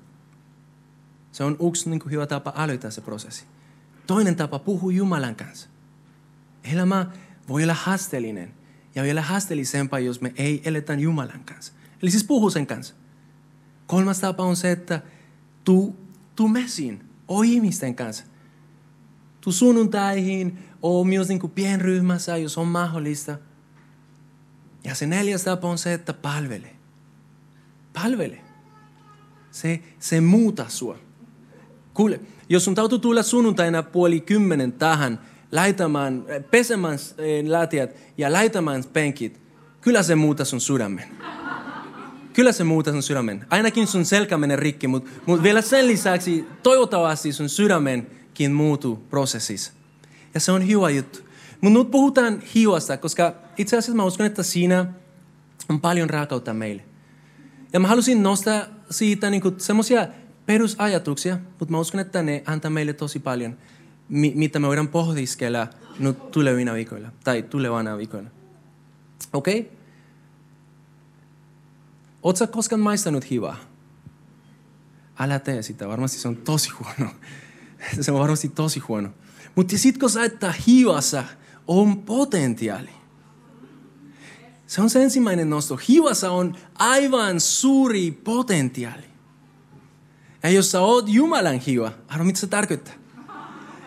Se 1.32 1.44
on 1.44 1.56
yksi 1.68 1.90
niin 1.90 2.00
hyvä 2.10 2.26
tapa 2.26 2.52
aloittaa 2.56 2.90
se 2.90 3.00
prosessi. 3.00 3.44
Toinen 4.06 4.36
tapa, 4.36 4.58
puhua 4.58 4.92
Jumalan 4.92 5.36
kanssa. 5.36 5.68
Elämä 6.72 7.06
voi 7.48 7.62
olla 7.62 7.74
haasteellinen. 7.74 8.54
Ja 8.94 9.02
vielä 9.02 9.22
haasteellisempaa, 9.22 9.98
jos 9.98 10.20
me 10.20 10.32
ei 10.36 10.62
eletä 10.64 10.94
Jumalan 10.94 11.44
kanssa. 11.44 11.72
Eli 12.02 12.10
siis 12.10 12.24
puhu 12.24 12.50
sen 12.50 12.66
kanssa. 12.66 12.94
Kolmas 13.86 14.18
tapa 14.18 14.42
on 14.42 14.56
se, 14.56 14.72
että 14.72 15.02
tuu, 15.64 15.96
tuu 16.36 16.48
messiin, 16.48 17.07
o 17.28 17.42
ihmisten 17.42 17.94
kanssa. 17.94 18.24
tuu 19.40 19.52
sunnuntaihin, 19.52 20.58
oo 20.82 21.04
myös 21.04 21.28
niin 21.28 21.50
pienryhmässä, 21.54 22.36
jos 22.36 22.58
on 22.58 22.66
mahdollista. 22.68 23.38
Ja 24.84 24.94
se 24.94 25.06
neljäs 25.06 25.44
tapa 25.44 25.68
on 25.68 25.78
se, 25.78 25.92
että 25.92 26.12
palvele. 26.12 26.70
Palvele. 27.92 28.40
Se, 29.50 29.82
se 29.98 30.20
muuta 30.20 30.66
sua. 30.68 30.98
Kuule, 31.94 32.20
jos 32.48 32.64
sun 32.64 32.74
täytyy 32.74 32.98
tulla 32.98 33.22
sunnuntaina 33.22 33.82
puoli 33.82 34.20
kymmenen 34.20 34.72
tähän, 34.72 35.20
laitamaan, 35.52 36.24
pesemään 36.50 36.98
eh, 37.18 37.44
lätiät 37.44 37.96
ja 38.18 38.32
laitamaan 38.32 38.84
penkit, 38.92 39.40
kyllä 39.80 40.02
se 40.02 40.14
muuta 40.14 40.44
sun 40.44 40.60
sydämen. 40.60 41.08
Kyllä 42.38 42.52
se 42.52 42.64
muuta 42.64 42.90
sun 42.90 43.02
sydämen. 43.02 43.46
Ainakin 43.50 43.86
sun 43.86 44.04
selkä 44.04 44.38
menee 44.38 44.56
rikki, 44.56 44.88
mutta 44.88 45.10
mut 45.26 45.42
vielä 45.42 45.62
sen 45.62 45.86
lisäksi 45.86 46.44
toivottavasti 46.62 47.32
sun 47.32 47.48
sydämenkin 47.48 48.52
muutuu 48.52 48.96
prosessissa. 48.96 49.72
Ja 50.34 50.40
se 50.40 50.52
on 50.52 50.68
hyvä 50.68 50.90
juttu. 50.90 51.18
Mutta 51.60 51.78
nyt 51.78 51.90
puhutaan 51.90 52.42
hiuasta, 52.54 52.96
koska 52.96 53.34
itse 53.56 53.76
asiassa 53.76 53.96
mä 53.96 54.04
uskon, 54.04 54.26
että 54.26 54.42
siinä 54.42 54.86
on 55.68 55.80
paljon 55.80 56.10
raakautta 56.10 56.54
meille. 56.54 56.82
Ja 57.72 57.80
mä 57.80 57.88
halusin 57.88 58.22
nostaa 58.22 58.62
siitä 58.90 59.30
niin 59.30 59.42
semmoisia 59.56 60.08
perusajatuksia, 60.46 61.38
mutta 61.58 61.72
mä 61.72 61.78
uskon, 61.78 62.00
että 62.00 62.22
ne 62.22 62.42
antaa 62.46 62.70
meille 62.70 62.92
tosi 62.92 63.18
paljon, 63.18 63.56
mitä 64.08 64.58
me 64.58 64.66
voidaan 64.66 64.88
pohdiskella 64.88 65.66
nyt 65.98 66.30
tulevina 66.30 66.74
viikoilla, 66.74 67.08
tai 67.24 67.42
tulevana 67.42 67.98
viikoilla. 67.98 68.30
Okei? 69.32 69.60
Okay? 69.60 69.77
Oletko 72.28 72.46
koskaan 72.46 72.80
maistanut 72.80 73.30
hivaa? 73.30 73.56
Älä 75.18 75.38
tee 75.38 75.62
sitä, 75.62 75.88
varmasti 75.88 76.18
se 76.18 76.28
on 76.28 76.36
tosi 76.36 76.70
huono. 76.70 77.14
se 78.00 78.12
on 78.12 78.18
varmasti 78.18 78.48
tosi 78.48 78.80
huono. 78.80 79.10
Mutta 79.54 79.76
kun 80.00 80.10
sä 80.10 80.24
että 80.24 80.54
hivassa 80.68 81.24
on 81.66 82.02
potentiaali. 82.02 82.90
Se 84.66 84.82
on 84.82 84.90
se 84.90 85.02
ensimmäinen 85.02 85.50
nosto. 85.50 85.78
Hivassa 85.88 86.30
on 86.30 86.56
aivan 86.74 87.40
suuri 87.40 88.10
potentiaali. 88.10 89.04
Ja 90.42 90.50
jos 90.50 90.70
sä 90.70 90.80
oot 90.80 91.08
Jumalan 91.08 91.58
hiva, 91.58 91.92
arvo 92.08 92.24
mitä 92.24 92.40
se 92.40 92.46
tarkoittaa? 92.46 92.94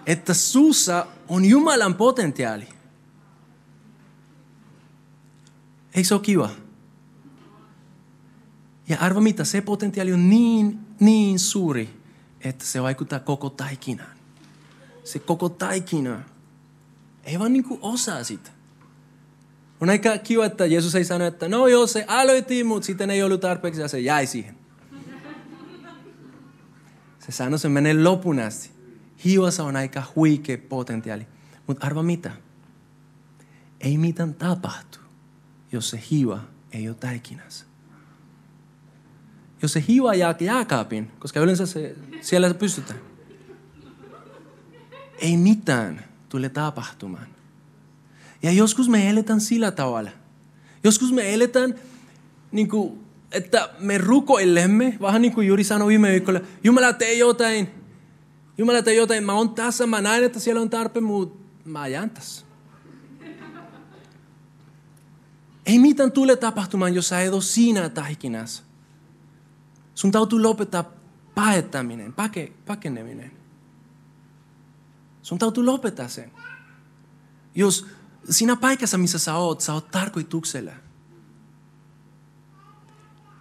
Että 0.06 0.34
sussa 0.34 1.08
on 1.28 1.46
Jumalan 1.46 1.96
potentiaali. 1.96 2.68
Eikö 5.94 6.08
se 6.08 6.14
ole 6.14 6.22
kiva? 6.22 6.50
Ja 8.90 8.98
arvo 9.00 9.22
mitä, 9.22 9.44
se 9.44 9.62
potentiaali 9.62 10.14
on 10.14 10.30
niin, 10.30 10.80
niin 11.00 11.40
suuri, 11.40 11.90
että 12.42 12.66
se 12.66 12.82
vaikuttaa 12.82 13.20
koko 13.20 13.50
taikinaan. 13.50 14.18
Se 15.04 15.20
koko 15.20 15.50
taikina. 15.50 16.24
Ei 17.24 17.40
vaan 17.40 17.54
niin 17.54 17.66
osaa 17.82 18.24
sitä. 18.24 18.52
On 19.82 19.90
aika 19.90 20.18
kiva, 20.18 20.46
että 20.46 20.66
Jeesus 20.66 20.96
ei 20.96 21.06
sano, 21.06 21.26
että 21.26 21.48
no 21.48 21.68
joo, 21.68 21.88
se 21.88 22.06
aloitti, 22.08 22.64
mutta 22.64 22.86
sitten 22.86 23.10
ei 23.10 23.24
ollut 23.24 23.42
tarpeeksi 23.42 23.82
ja 23.82 23.88
se 23.88 24.00
jäi 24.00 24.28
siihen. 24.28 24.56
Se 27.20 27.32
sanoi, 27.32 27.60
se 27.60 27.70
menee 27.70 28.04
lopun 28.04 28.40
asti. 28.40 28.72
Hiivassa 29.26 29.64
on 29.64 29.76
aika 29.76 30.04
huikea 30.16 30.58
potentiaali. 30.70 31.28
Mutta 31.68 31.88
arva 31.88 32.04
mitä? 32.04 32.32
Ei 33.80 33.98
mitään 33.98 34.34
tapahtu, 34.34 35.00
jos 35.72 35.90
se 35.90 36.04
hiiva 36.12 36.40
ei 36.72 36.90
ole 36.90 36.98
taikinassa. 37.00 37.66
Jos 39.62 39.74
se 39.74 39.84
hiiva 39.88 40.14
jää 40.14 40.36
jääkaapin, 40.40 41.12
koska 41.20 41.40
yleensä 41.40 41.66
se, 41.66 41.96
siellä 42.22 42.48
se 42.48 42.54
pystytään. 42.54 43.00
Ei 45.18 45.38
mitään 45.38 46.06
tule 46.30 46.50
tapahtumaan. 46.50 47.28
Ja 48.44 48.52
joskus 48.52 48.90
me 48.90 49.10
eletään 49.10 49.42
sillä 49.42 49.72
tavalla. 49.72 50.10
Joskus 50.84 51.12
me 51.12 51.34
eletään 51.34 51.76
niin 52.52 52.70
kuin, 52.70 53.06
että 53.32 53.70
me 53.80 53.98
rukoilemme, 53.98 54.98
vähän 55.02 55.22
niin 55.22 55.34
kuin 55.34 55.48
Juri 55.48 55.64
sanoi 55.64 55.88
viime 55.88 56.12
viikolla, 56.12 56.40
Jumala 56.64 56.94
tee 56.94 57.14
jotain, 57.14 57.70
Jumala 58.58 58.82
tee 58.82 58.94
jotain, 58.94 59.24
mä 59.24 59.34
oon 59.34 59.50
tässä, 59.50 59.88
mä 59.88 60.02
näen, 60.02 60.24
että 60.24 60.40
siellä 60.40 60.62
on 60.62 60.70
tarpeen, 60.70 61.04
mutta 61.04 61.40
mä 61.66 61.88
jään 61.88 62.10
tässä. 62.10 62.46
Ei 65.66 65.80
mitään 65.80 66.12
tule 66.12 66.36
tapahtumaan, 66.36 66.94
jos 66.94 67.10
sä 67.10 67.22
et 67.22 67.34
ole 67.34 67.42
siinä 67.42 67.90
taikinassa. 67.90 68.64
Sun 69.96 70.12
täytyy 70.12 70.42
lopettaa 70.42 70.84
paettaminen, 71.36 72.14
pake, 72.14 72.54
pakeneminen. 72.68 73.32
Sun 75.22 75.40
täytyy 75.40 75.66
lopettaa 75.66 76.08
sen. 76.08 76.32
Jos 77.56 77.88
siinä 78.30 78.56
paikassa, 78.56 78.98
missä 78.98 79.20
sä 79.20 79.36
oot, 79.36 79.62
sä 79.62 79.74
oot 79.74 79.92
tarkoituksella. 79.92 80.72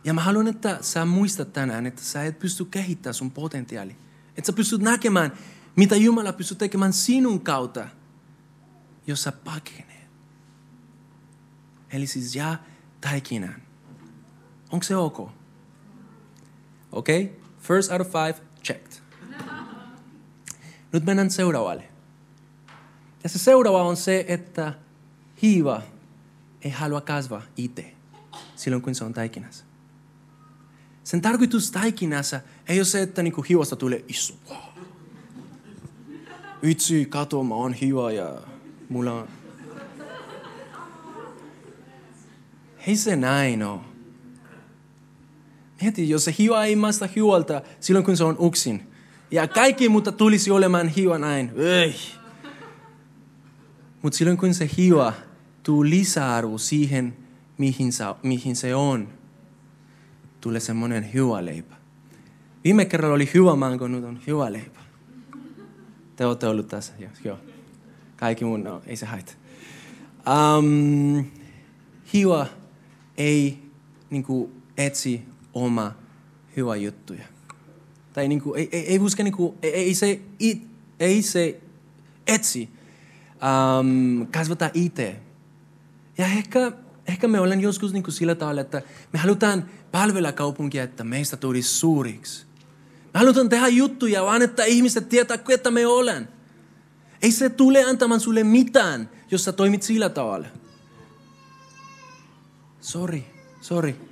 Ja 0.05 0.15
mä 0.15 0.21
haluan, 0.21 0.47
että 0.47 0.79
sä 0.81 1.05
muistat 1.05 1.53
tänään, 1.53 1.87
että 1.87 2.03
sä 2.03 2.25
et 2.25 2.39
pysty 2.39 2.65
kehittämään 2.65 3.15
sun 3.15 3.31
potentiaali. 3.31 3.97
Että 4.37 4.47
sä 4.47 4.53
pystyt 4.53 4.81
näkemään, 4.81 5.33
mitä 5.77 5.97
Jumala 5.97 6.33
pystyy 6.33 6.57
tekemään 6.57 6.93
sinun 6.93 7.41
kautta, 7.41 7.89
jos 9.07 9.23
sä 9.23 9.33
pakenee. 9.33 10.09
Eli 11.91 12.07
siis 12.07 12.37
jää 12.37 12.65
taikinaan. 13.01 13.63
Onko 14.71 14.83
se 14.83 14.97
ok? 14.97 15.40
Okay? 16.93 17.29
First 17.61 17.93
out 17.93 18.01
of 18.01 18.07
five, 18.07 18.35
checked. 18.63 18.93
Nyt 20.93 21.05
mennään 21.05 21.31
seuraavalle. 21.31 21.89
Ja 23.23 23.29
se 23.29 23.39
seuraava 23.39 23.83
on 23.83 23.97
se, 23.97 24.25
että 24.29 24.75
hiiva 25.43 25.83
ei 26.63 26.71
halua 26.71 27.01
kasvaa 27.01 27.43
itse 27.57 27.95
silloin, 28.57 28.83
kun 28.83 28.95
se 28.95 29.05
on 29.05 29.13
taikinassa. 29.13 29.65
Sen 31.05 31.21
tarkoitus 31.21 31.71
taikinassa 31.71 32.41
ei 32.69 32.79
ole 32.79 32.85
se, 32.85 33.03
että 33.03 33.23
niinku 33.23 33.43
hiivasta 33.43 33.77
tulee 33.77 34.05
isu. 34.09 34.35
Itse, 36.63 37.05
kato, 37.05 37.45
mä 37.45 37.55
oon 37.55 37.73
hiiva 37.73 38.13
ja 38.13 38.43
mulla 38.89 39.13
on... 39.13 39.29
Ei 42.87 42.97
se 42.97 43.17
näin 43.17 43.63
ole. 43.63 43.90
Mieti, 45.83 46.09
jos 46.09 46.25
se 46.25 46.35
hiiva 46.39 46.65
ei 46.65 46.77
maista 46.77 47.09
hiualta 47.17 47.63
silloin, 47.81 48.05
kun 48.05 48.17
se 48.17 48.25
on 48.25 48.37
uksin, 48.39 48.83
ja 49.31 49.49
kaikki 49.49 49.89
mutta 49.89 50.13
tulisi 50.13 50.51
olemaan 50.51 50.89
hiiva 50.89 51.19
näin. 51.19 51.53
Mutta 54.03 54.19
silloin 54.19 54.39
kun 54.39 54.55
se 54.55 54.71
hiiva 54.77 55.13
tuu 55.63 55.85
lisäarvo 55.85 56.59
siihen, 56.59 57.17
mihin, 57.59 57.93
sa, 57.93 58.17
mihin 58.23 58.57
se 58.57 58.75
on, 58.75 59.09
tulee 60.41 60.61
semmoinen 60.61 61.13
hyvä 61.15 61.45
leipä. 61.45 61.77
Viime 62.65 62.85
kerralla 62.85 63.15
oli 63.15 63.31
hyvä 63.35 63.57
mango, 63.57 63.89
nyt 63.89 64.05
on 64.05 64.21
hyvä 64.27 64.53
leipä. 64.53 64.81
Te 66.17 66.27
olette 66.27 66.47
ollut 66.47 66.69
tässä, 66.69 66.93
joo. 66.99 67.11
joo. 67.25 67.39
Kaikki 68.17 68.45
mun, 68.45 68.65
no, 68.65 68.83
ei 68.87 68.97
se 68.97 69.07
haita. 69.07 69.33
Um, 70.59 71.25
hiiva 72.13 72.47
ei 73.17 73.59
niin 74.11 74.23
kuin, 74.23 74.63
etsi 74.77 75.30
oma 75.55 75.93
hyvä 76.57 76.77
juttuja 76.77 77.25
tai 78.13 78.29
niin 78.29 78.41
kuin, 78.41 78.59
ei, 78.59 78.69
ei, 78.73 78.87
ei 78.87 78.99
usko, 78.99 79.23
niin 79.23 79.37
kuin, 79.37 79.59
ei, 79.63 79.73
ei, 79.73 79.95
se, 79.95 80.21
ei, 80.41 80.63
ei 81.01 81.23
se 81.23 81.61
etsi 82.27 82.69
um, 83.81 84.27
kasvata 84.27 84.71
itse. 84.75 85.17
Ja 86.19 86.27
ehkä, 86.27 86.73
ehkä 87.09 87.29
me 87.29 87.41
ollaan 87.41 87.61
joskus 87.61 87.93
niin 87.93 88.03
kuin 88.03 88.15
sillä 88.15 88.35
tavalla, 88.35 88.61
että 88.61 88.83
me 89.13 89.19
halutaan 89.19 89.71
palvella 89.93 90.33
kaupunkia, 90.33 90.83
että 90.83 91.05
meistä 91.05 91.37
tulisi 91.37 91.69
suuriksi. 91.69 92.47
Me 93.15 93.21
halutaan 93.21 93.49
tehdä 93.49 93.69
juttuja, 93.69 94.25
vaan 94.25 94.43
että 94.43 94.65
ihmiset 94.65 95.09
tietää, 95.09 95.39
että 95.49 95.71
me 95.71 95.87
olen. 95.87 96.29
Ei 97.23 97.33
se 97.33 97.49
tule 97.49 97.85
antamaan 97.85 98.21
sulle 98.21 98.45
mitään, 98.45 99.11
jos 99.31 99.45
sä 99.45 99.53
toimit 99.53 99.83
sillä 99.83 100.09
tavalla. 100.09 100.47
Sorry, 102.81 103.23
sorry. 103.61 104.10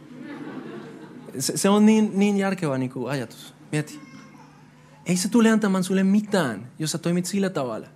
Se, 1.39 1.57
se 1.57 1.69
on 1.69 1.87
niin, 1.87 2.11
niin 2.15 2.37
järkevä 2.37 2.79
niin 2.79 2.91
kuin 2.91 3.11
ajatus. 3.11 3.55
Mieti. 3.73 4.01
Ei 5.07 5.17
se 5.17 5.29
tule 5.29 5.51
antamaan 5.51 5.85
sulle 5.85 6.03
mitään, 6.03 6.71
jos 6.79 6.93
sä 6.93 6.99
toimit 6.99 7.27
sillä 7.27 7.51
tavalla. 7.51 7.87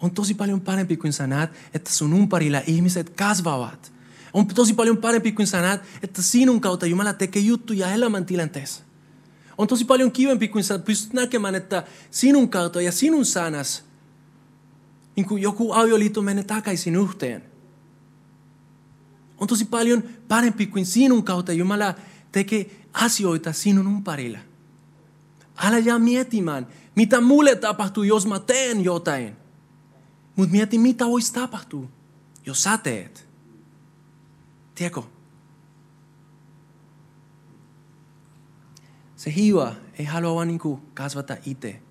On 0.00 0.10
tosi 0.10 0.34
paljon 0.34 0.60
parempi, 0.60 0.96
kun 0.96 1.12
sä 1.12 1.26
näet, 1.26 1.50
että 1.74 1.92
sun 1.92 2.16
ympärillä 2.16 2.62
ihmiset 2.66 3.10
kasvavat. 3.10 3.92
On 4.32 4.46
tosi 4.46 4.74
paljon 4.74 4.96
parempi, 4.96 5.32
kun 5.32 5.46
sä 5.46 5.60
näet, 5.60 5.80
että 6.02 6.22
sinun 6.22 6.60
kautta 6.60 6.86
Jumala 6.86 7.12
tekee 7.12 7.42
juttuja 7.42 7.92
elämäntilanteessa. 7.92 8.82
On 9.58 9.68
tosi 9.68 9.84
paljon 9.84 10.12
kivempi, 10.12 10.48
kun 10.48 10.64
sä 10.64 10.78
pystyt 10.78 11.12
näkemään, 11.12 11.54
että 11.54 11.84
sinun 12.10 12.48
kautta 12.48 12.82
ja 12.82 12.92
sinun 12.92 13.24
sanas 13.24 13.84
niin 15.16 15.26
kuin 15.26 15.42
joku 15.42 15.72
avioliitto 15.72 16.22
menee 16.22 16.44
takaisin 16.44 16.96
yhteen. 16.96 17.51
On 19.42 19.48
tosi 19.48 19.64
paljon 19.64 20.02
parempi 20.28 20.66
kuin 20.66 20.86
sinun 20.86 21.24
kautta 21.24 21.52
Jumala 21.52 21.94
tekee 22.32 22.70
asioita 22.92 23.52
sinun 23.52 23.86
ympärillä. 23.86 24.38
Älä 25.56 25.78
jää 25.78 25.98
miettimään, 25.98 26.66
mitä 26.94 27.20
mulle 27.20 27.56
tapahtuu, 27.56 28.02
jos 28.02 28.26
mä 28.26 28.38
teen 28.38 28.84
jotain. 28.84 29.36
Mutta 30.36 30.52
mieti, 30.52 30.78
mitä 30.78 31.06
voisi 31.06 31.32
tapahtua, 31.32 31.88
jos 32.46 32.62
sä 32.62 32.78
teet. 32.78 33.28
Tiedätkö? 34.74 35.02
Se 39.16 39.34
hiiva 39.34 39.74
ei 39.98 40.04
halua 40.04 40.34
vaan 40.34 40.48
niinku 40.48 40.80
kasvata 40.94 41.36
itse, 41.46 41.82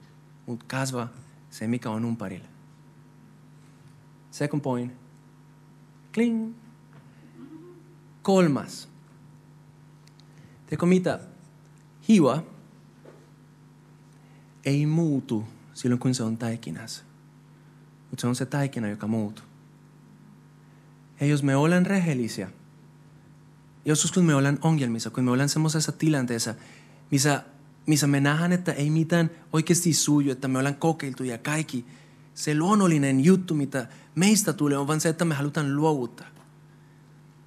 mutta 0.46 0.66
kasvaa 0.68 1.08
se, 1.50 1.68
mikä 1.68 1.90
on 1.90 2.06
ympärillä. 2.06 2.48
Second 4.32 4.62
point. 4.62 4.94
Kling. 6.14 6.62
Kolmas. 8.22 8.90
Tiedätkö 10.66 10.86
mitä? 10.86 11.20
Hiiva 12.08 12.44
ei 14.66 14.86
muutu 14.86 15.48
silloin, 15.74 16.00
kun 16.00 16.16
se 16.16 16.24
on 16.24 16.38
taikinassa. 16.38 17.04
Mutta 18.10 18.22
se 18.22 18.28
on 18.28 18.36
se 18.36 18.46
taikina, 18.46 18.88
joka 18.88 19.08
muuttuu. 19.08 19.46
Ja 21.20 21.28
jos 21.28 21.44
me 21.44 21.56
ollaan 21.56 21.86
rehellisiä, 21.86 22.52
joskus 23.86 24.12
kun 24.12 24.26
me 24.26 24.36
ollaan 24.36 24.60
ongelmissa, 24.62 25.10
kun 25.10 25.24
me 25.24 25.32
ollaan 25.32 25.50
semmoisessa 25.50 25.92
tilanteessa, 25.92 26.56
missä, 27.12 27.44
missä 27.88 28.08
me 28.08 28.20
nähdään, 28.20 28.52
että 28.52 28.74
ei 28.74 28.90
mitään 28.90 29.30
oikeasti 29.54 29.94
suju, 29.94 30.32
että 30.32 30.48
me 30.48 30.60
ollaan 30.60 30.76
kokeiltu 30.76 31.24
ja 31.24 31.38
kaikki, 31.38 31.86
se 32.34 32.58
luonnollinen 32.58 33.26
juttu, 33.26 33.54
mitä 33.54 33.88
meistä 34.16 34.54
tulee, 34.54 34.78
on 34.78 34.88
vain 34.88 35.02
se, 35.02 35.10
että 35.10 35.26
me 35.26 35.36
halutaan 35.36 35.76
luovuttaa. 35.76 36.28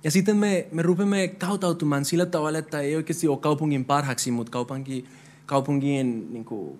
Ja 0.05 0.11
sitten 0.11 0.37
me, 0.37 0.67
me 0.73 0.83
rupeamme 0.83 1.29
kautautumaan 1.29 2.05
sillä 2.05 2.27
tavalla, 2.27 2.59
että 2.59 2.81
ei 2.81 2.97
oikeasti 2.97 3.29
ole 3.29 3.39
kaupungin 3.39 3.85
parhaaksi, 3.85 4.31
mutta 4.31 4.53
kaupunki, 4.53 5.05
kaupungin 5.47 6.33
niin 6.33 6.45
kuin, 6.45 6.79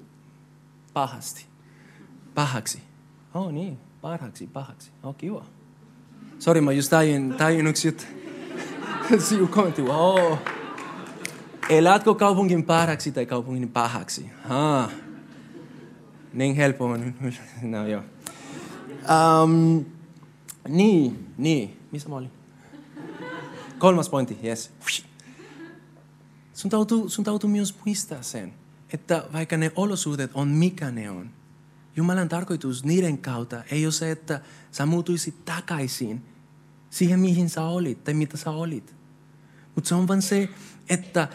pahasti. 0.93 1.47
Pahaksi. 2.35 2.83
Oh 3.35 3.53
niin, 3.53 3.79
parhaaksi, 4.01 4.47
pahaksi. 4.47 4.91
Oh, 5.03 5.17
kiva. 5.17 5.45
Sori, 6.39 6.61
mä 6.61 6.73
just 6.73 6.91
tajun, 6.91 7.35
tajun 7.39 7.67
yksi 7.67 7.89
juttu. 7.89 8.05
Siu 9.29 9.47
kommentti, 9.47 9.83
oh. 9.83 10.39
Elätkö 11.69 12.15
kaupungin 12.15 12.65
parhaaksi 12.65 13.13
tai 13.13 13.27
kaupungin 13.27 13.69
pahaksi? 13.69 14.31
Ha. 14.49 14.91
Niin 16.33 16.57
helppo 16.57 16.85
on. 16.85 17.15
No 17.63 17.87
joo. 17.87 18.03
Um, 19.43 19.85
niin, 20.69 21.29
niin. 21.39 21.81
Missä 21.93 22.09
mä 22.09 22.17
olin? 22.17 22.31
Kolmas 23.85 24.09
pointti, 24.09 24.39
yes. 24.45 24.71
Sun 26.55 26.71
täytyy, 26.71 27.09
sun 27.09 27.25
täytyy 27.25 27.51
myös 27.51 27.75
muistaa 27.87 28.23
sen, 28.23 28.55
että 28.93 29.29
vaikka 29.33 29.57
ne 29.57 29.73
olosuhteet 29.77 30.31
on 30.35 30.49
mikä 30.49 30.91
ne 30.91 31.11
on, 31.11 31.31
Jumalan 31.97 32.29
tarkoitus 32.29 32.85
niiden 32.85 33.19
kautta 33.19 33.65
ei 33.71 33.87
ole 33.87 33.93
se, 33.93 34.11
että 34.11 34.41
sä 34.71 34.87
muutuisit 34.87 35.45
takaisin 35.45 36.25
siihen, 36.91 37.21
mihin 37.21 37.51
sä 37.51 37.65
olit 37.65 38.05
tai 38.05 38.15
mitä 38.15 38.37
sä 38.37 38.51
olit. 38.51 38.95
Mutta 39.75 39.89
se 39.89 39.95
on 39.95 40.09
vain 40.09 40.23
se, 40.23 40.49
että 40.89 41.29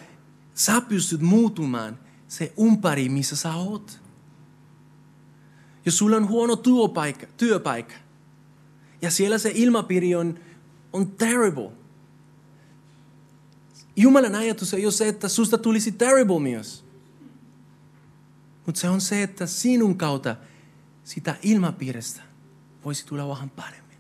sä 0.54 0.82
pystyt 0.82 1.22
muuttumaan 1.22 2.00
se 2.28 2.54
ympäri, 2.58 3.10
missä 3.10 3.36
sä 3.36 3.54
oot. 3.54 4.02
Jos 5.86 5.98
sulla 5.98 6.16
on 6.16 6.28
huono 6.28 6.56
työpaikka, 6.56 7.28
työpaikka 7.38 7.96
ja 9.02 9.12
siellä 9.12 9.38
se 9.38 9.52
ilmapiiri 9.56 10.16
on, 10.16 10.40
on 10.94 11.12
terrible. 11.12 11.79
Jumalan 14.00 14.36
ajatus 14.36 14.74
ei 14.74 14.86
ole 14.86 14.92
se, 14.92 15.08
että 15.08 15.28
susta 15.28 15.58
tulisi 15.58 15.92
terrible 15.92 16.40
myös. 16.40 16.86
Mutta 18.66 18.82
se 18.82 18.90
on 18.90 19.02
se, 19.02 19.24
että 19.24 19.46
sinun 19.46 19.98
kautta 19.98 20.36
sitä 21.04 21.36
ilmapiiristä 21.44 22.22
voisi 22.86 23.06
tulla 23.06 23.28
vähän 23.28 23.50
paremmin. 23.50 23.98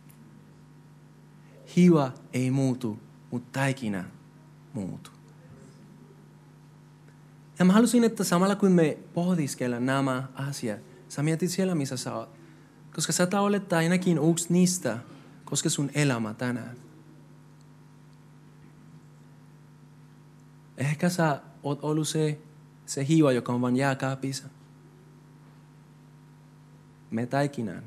Hiva 1.76 2.12
ei 2.34 2.52
muutu, 2.52 3.00
mutta 3.32 3.60
taikina 3.60 4.04
muutu. 4.74 5.12
Ja 7.60 7.66
mä 7.66 7.74
halusin, 7.74 8.04
että 8.04 8.24
samalla 8.24 8.56
kun 8.56 8.72
me 8.72 8.98
pohdiskellaan 9.14 9.86
nämä 9.86 10.24
asiat, 10.34 10.80
sä 11.10 11.24
mietit 11.24 11.52
siellä, 11.52 11.76
missä 11.76 11.98
sä 11.98 12.16
oot. 12.16 12.30
Koska 12.96 13.14
sä 13.14 13.28
olet 13.42 13.74
ainakin 13.74 14.20
yksi 14.32 14.46
niistä, 14.50 14.98
koska 15.46 15.70
sun 15.70 15.92
elämä 15.94 16.34
tänään. 16.34 16.89
Ehkä 20.80 21.10
sä 21.10 21.42
oot 21.64 21.84
ollut 21.84 22.08
se, 22.08 22.42
se 22.86 23.08
hiiva, 23.08 23.32
joka 23.32 23.54
on 23.54 23.62
vain 23.62 23.76
jääkaapissa 23.76 24.50
me 27.12 27.26
taikinaan. 27.26 27.84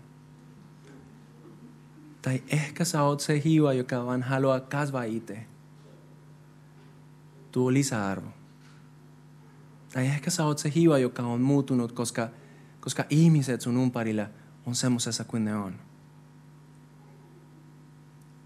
Tai 2.22 2.42
ehkä 2.48 2.84
sä 2.84 3.02
oot 3.02 3.20
se 3.20 3.42
hiiva, 3.44 3.72
joka 3.72 4.06
vaan 4.06 4.22
haluaa 4.22 4.60
kasvaa 4.60 5.02
itse. 5.02 5.46
Tuo 7.52 7.72
lisäarvo. 7.72 8.28
Tai 9.92 10.06
ehkä 10.06 10.30
sä 10.30 10.44
oot 10.44 10.58
se 10.58 10.72
hiiva, 10.74 10.98
joka 10.98 11.22
on 11.22 11.40
muuttunut, 11.40 11.92
koska, 11.92 12.28
koska 12.80 13.04
ihmiset 13.10 13.60
sun 13.60 13.76
ympärillä 13.76 14.30
on 14.66 14.74
semmoisessa 14.74 15.24
kuin 15.24 15.44
ne 15.44 15.56
on. 15.56 15.74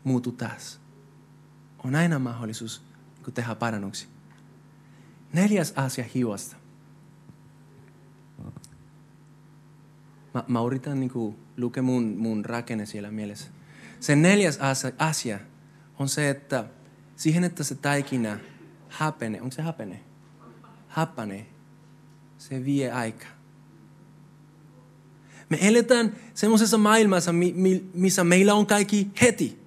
Muutu 0.05 0.33
taas. 0.33 0.81
On 1.85 1.95
aina 1.95 2.19
mahdollisuus 2.19 2.83
tehdä 3.35 3.55
parannuksia. 3.55 4.16
Neljäs 5.37 5.73
asia 5.77 6.05
hiivasta. 6.15 6.57
Mä, 10.35 10.45
mä 10.49 10.61
yritän 10.67 11.01
niin 11.01 11.37
lukea 11.57 11.83
mun, 11.83 12.15
mun 12.19 12.45
rakenne 12.45 12.87
siellä 12.87 13.11
mielessä. 13.11 13.49
Se 14.01 14.17
neljäs 14.17 14.59
asia 14.99 15.39
on 15.99 16.09
se, 16.09 16.31
että 16.31 16.65
siihen, 17.17 17.45
että 17.45 17.65
se 17.65 17.75
taikina 17.75 18.39
hapene, 18.89 19.43
onko 19.43 19.55
se 19.55 19.63
hapene? 19.63 20.01
Hapane. 20.89 21.47
Se 22.39 22.65
vie 22.65 22.93
aika. 22.93 23.27
Me 25.49 25.59
eletään 25.61 26.17
semmoisessa 26.35 26.79
maailmassa, 26.79 27.33
missä 27.95 28.25
meillä 28.25 28.55
on 28.55 28.67
kaikki 28.67 29.11
heti. 29.21 29.59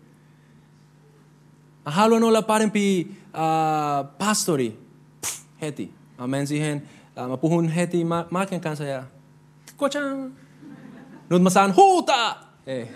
Mä 1.86 1.91
haluan 1.91 2.23
olla 2.23 2.41
parempi 2.41 3.17
uh, 3.27 4.17
pastori. 4.17 4.88
Heti. 5.62 5.93
Mä 6.17 6.28
menen 6.28 6.48
siihen, 6.48 6.89
mä 7.28 7.38
puhun 7.38 7.69
heti 7.69 8.06
Marken 8.32 8.62
kanssa 8.62 8.84
ja 8.84 9.04
kocan. 9.78 10.34
Nyt 11.30 11.41
mä 11.41 11.50
saan 11.50 11.76
huutaa! 11.76 12.54
Ei. 12.65 12.89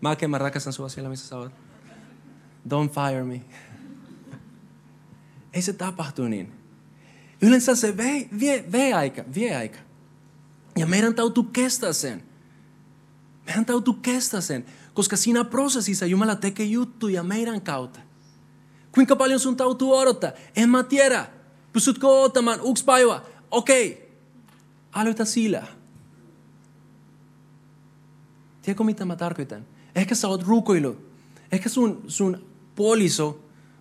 Mä 0.00 0.16
mä 0.28 0.38
rakastan 0.38 0.72
sua 0.72 0.88
siellä, 0.88 1.10
missä 1.10 1.28
sä 1.28 1.36
oot. 1.36 1.52
Don't 2.68 2.90
fire 2.90 3.24
me. 3.24 3.40
Ei 5.52 5.62
se 5.62 5.72
tapahtu 5.72 6.24
niin. 6.24 6.52
Yleensä 7.42 7.74
se 7.74 7.96
vie, 7.96 8.28
vie, 8.40 8.64
vie 8.72 8.94
aika, 8.94 9.24
vie 9.34 9.56
aika. 9.56 9.78
Ja 10.76 10.86
meidän 10.86 11.14
täytyy 11.14 11.42
kestää 11.52 11.92
sen. 11.92 12.22
Meidän 13.46 13.64
täytyy 13.64 13.94
kestää 14.02 14.40
sen, 14.40 14.64
koska 14.94 15.16
siinä 15.16 15.44
prosessissa 15.44 16.06
Jumala 16.06 16.34
tekee 16.34 16.66
juttuja 16.66 17.22
meidän 17.22 17.60
kautta. 17.60 18.00
Kuinka 18.94 19.16
paljon 19.16 19.40
sun 19.40 19.56
täytyy 19.56 19.88
odottaa? 19.88 20.30
En 20.56 20.70
mä 20.70 20.82
tiedä. 20.82 21.26
Pystytkö 21.72 22.06
odottamaan 22.06 22.60
yksi 22.70 22.84
päivä? 22.84 23.20
Okei. 23.50 23.92
Okay. 23.92 24.06
Aloita 24.92 25.24
sillä. 25.24 25.66
Tiedätkö 28.62 28.84
mitä 28.84 29.04
mä 29.04 29.16
tarkoitan? 29.16 29.66
Ehkä 29.94 30.14
sä 30.14 30.28
oot 30.28 30.42
rukoilu. 30.42 30.96
Ehkä 31.52 31.68
sun, 31.68 32.02
sun 32.08 32.46
puoliso, 32.74 33.40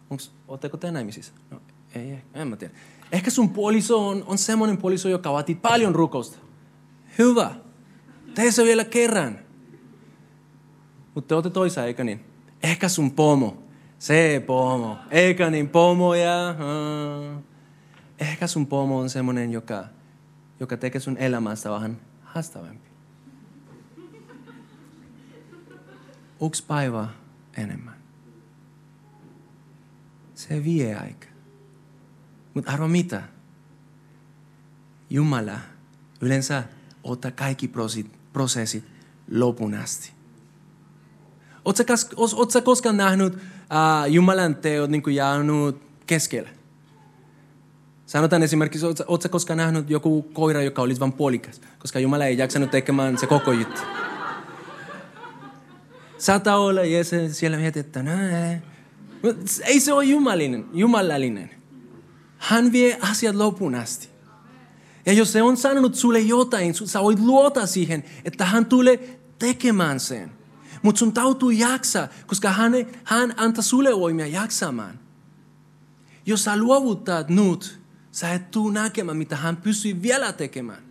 onks, 0.10 0.32
ootteko 0.48 0.78
te 0.78 0.92
naimisissa? 0.92 1.34
No, 1.52 1.62
ei, 1.96 2.18
en 2.34 2.48
mä 2.48 2.56
tiedä. 2.56 2.74
Ehkä 3.12 3.32
sun 3.32 3.50
puoliso 3.50 4.08
on, 4.08 4.24
on 4.28 4.38
semmoinen 4.38 4.78
puoliso, 4.78 5.10
joka 5.10 5.34
vaatii 5.34 5.56
paljon 5.56 5.96
rukousta. 5.96 6.38
Hyvä. 7.18 7.52
Tee 8.36 8.52
se 8.52 8.64
vielä 8.64 8.86
kerran. 8.86 9.40
Mutta 11.16 11.28
te 11.28 11.36
olette 11.36 11.50
toisa, 11.50 11.86
eikä 11.86 12.04
niin? 12.04 12.26
Ehkä 12.64 12.90
sun 12.90 13.12
pomo. 13.12 13.61
Se 14.02 14.44
pomo. 14.46 14.98
Eikä 15.12 15.50
niin, 15.50 15.70
pomo 15.70 16.16
ja... 16.16 16.56
Uh. 16.56 17.44
Ehkä 18.20 18.48
sun 18.48 18.68
pomo 18.68 19.00
on 19.00 19.10
semmoinen, 19.10 19.52
joka, 19.52 19.86
joka 20.60 20.78
tekee 20.78 21.02
sun 21.02 21.18
elämästä 21.18 21.72
vähän 21.72 21.98
haastavampi. 22.24 22.90
yksi 26.46 26.64
päivä 26.68 27.08
enemmän. 27.58 27.96
Se 30.36 30.64
vie 30.64 30.96
aika. 30.96 31.28
Mutta 32.54 32.72
arvo 32.72 32.88
mitä? 32.88 33.24
Jumala 35.10 35.60
yleensä 36.22 36.64
ottaa 37.04 37.32
kaikki 37.32 37.72
prosessit 38.34 38.86
lopun 39.32 39.74
asti. 39.74 40.12
Oletko 41.66 42.62
koskaan 42.64 42.98
nähnyt 42.98 43.38
uh, 43.72 44.12
Jumalan 44.12 44.56
teot 44.56 44.90
niin 44.90 45.04
jäänyt 45.16 45.76
keskellä? 46.08 46.50
Sanotaan 48.06 48.44
esimerkiksi, 48.44 48.86
oletko 48.86 49.30
koskaan 49.30 49.58
nähnyt 49.58 49.90
joku 49.90 50.22
koira, 50.22 50.62
joka 50.62 50.82
olisi 50.82 51.00
vain 51.00 51.14
puolikas, 51.14 51.62
koska 51.80 52.00
Jumala 52.00 52.26
ei 52.26 52.38
jaksanut 52.38 52.72
tekemään 52.72 53.18
se 53.18 53.28
koko 53.28 53.52
juttu. 53.52 53.82
Saattaa 56.18 56.58
olla, 56.58 56.84
ja 56.84 57.04
se 57.04 57.34
siellä 57.34 57.58
mietit, 57.58 57.86
että 57.86 58.04
näin. 58.04 58.62
Ei 59.66 59.80
se 59.80 59.94
ole 59.94 60.04
jumalinen, 60.04 60.66
jumalallinen. 60.74 61.50
Hän 62.38 62.72
vie 62.72 62.98
asiat 63.02 63.36
lopun 63.36 63.76
asti. 63.76 64.10
Ja 65.06 65.14
jos 65.14 65.32
se 65.32 65.42
on 65.42 65.58
sanonut 65.58 65.96
sulle 65.96 66.20
jotain, 66.20 66.74
sä 66.74 67.02
voit 67.04 67.20
luota 67.20 67.66
siihen, 67.66 68.04
että 68.26 68.46
hän 68.46 68.66
tulee 68.66 69.20
tekemään 69.40 70.00
sen. 70.00 70.32
Mutta 70.82 71.00
sun 71.00 71.14
tautuu 71.14 71.50
jaksaa, 71.50 72.08
koska 72.28 72.50
hän, 72.52 72.72
hän 73.04 73.34
antaa 73.38 73.64
sulle 73.64 74.00
voimia 74.00 74.28
jaksamaan. 74.28 75.00
Jos 76.26 76.44
sä 76.44 76.58
luovuttaa 76.58 77.24
nyt, 77.28 77.82
sä 78.12 78.34
et 78.34 78.52
tuu 78.52 78.70
näkemään, 78.70 79.18
mitä 79.18 79.36
hän 79.36 79.58
pystyy 79.58 80.02
vielä 80.02 80.34
tekemään. 80.34 80.84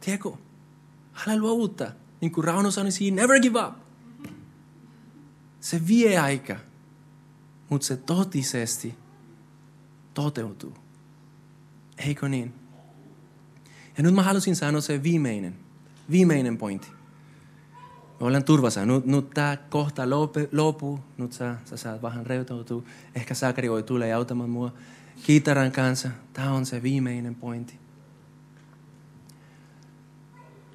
Tiedätkö? 0.00 0.30
Älä 1.26 1.38
luovuttaa. 1.38 1.90
Niin 2.20 2.32
kuin 2.32 2.44
Rauno 2.44 2.70
sanoi 2.70 3.10
never 3.10 3.40
give 3.40 3.64
up. 3.64 3.74
Se 5.60 5.86
vie 5.86 6.18
aika, 6.18 6.56
mutta 7.68 7.86
se 7.86 7.96
totisesti 7.96 8.94
toteutuu. 10.14 10.74
Eikö 11.98 12.28
niin? 12.28 12.54
Ja 13.96 14.02
nyt 14.02 14.14
mä 14.14 14.22
halusin 14.22 14.56
sanoa 14.56 14.80
se 14.80 15.02
viimeinen, 15.02 15.56
viimeinen 16.10 16.58
pointti. 16.58 16.88
Me 18.20 18.40
turvassa. 18.40 18.86
Nyt, 18.86 19.06
nyt 19.06 19.30
tämä 19.30 19.56
kohta 19.56 20.02
loppuu. 20.52 21.00
Nyt 21.18 21.32
sä, 21.32 21.56
sä 21.64 21.76
saat 21.76 22.02
vähän 22.02 22.26
reutoutua. 22.26 22.82
Ehkä 23.14 23.34
Sakari 23.34 23.70
voi 23.70 23.82
tulla 23.82 24.06
ja 24.06 24.16
auttamaan 24.16 24.50
mua 24.50 24.72
kitaran 25.22 25.72
kanssa. 25.72 26.10
Tämä 26.32 26.52
on 26.52 26.66
se 26.66 26.82
viimeinen 26.82 27.34
pointti. 27.34 27.78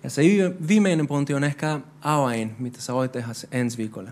Ja 0.04 0.10
se 0.10 0.22
viimeinen 0.68 1.08
pointti 1.08 1.34
on 1.34 1.44
ehkä 1.44 1.80
avain, 2.02 2.56
mitä 2.60 2.82
sä 2.82 2.94
voit 2.94 3.12
tehdä 3.12 3.30
ensi 3.52 3.78
viikolla. 3.78 4.12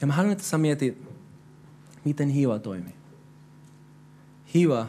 Ja 0.00 0.06
mä 0.06 0.12
haluan, 0.12 0.32
että 0.32 0.44
sä 0.44 0.58
mietit, 0.58 1.02
miten 2.04 2.28
hiva 2.28 2.58
toimii. 2.58 2.94
Hiva 4.54 4.86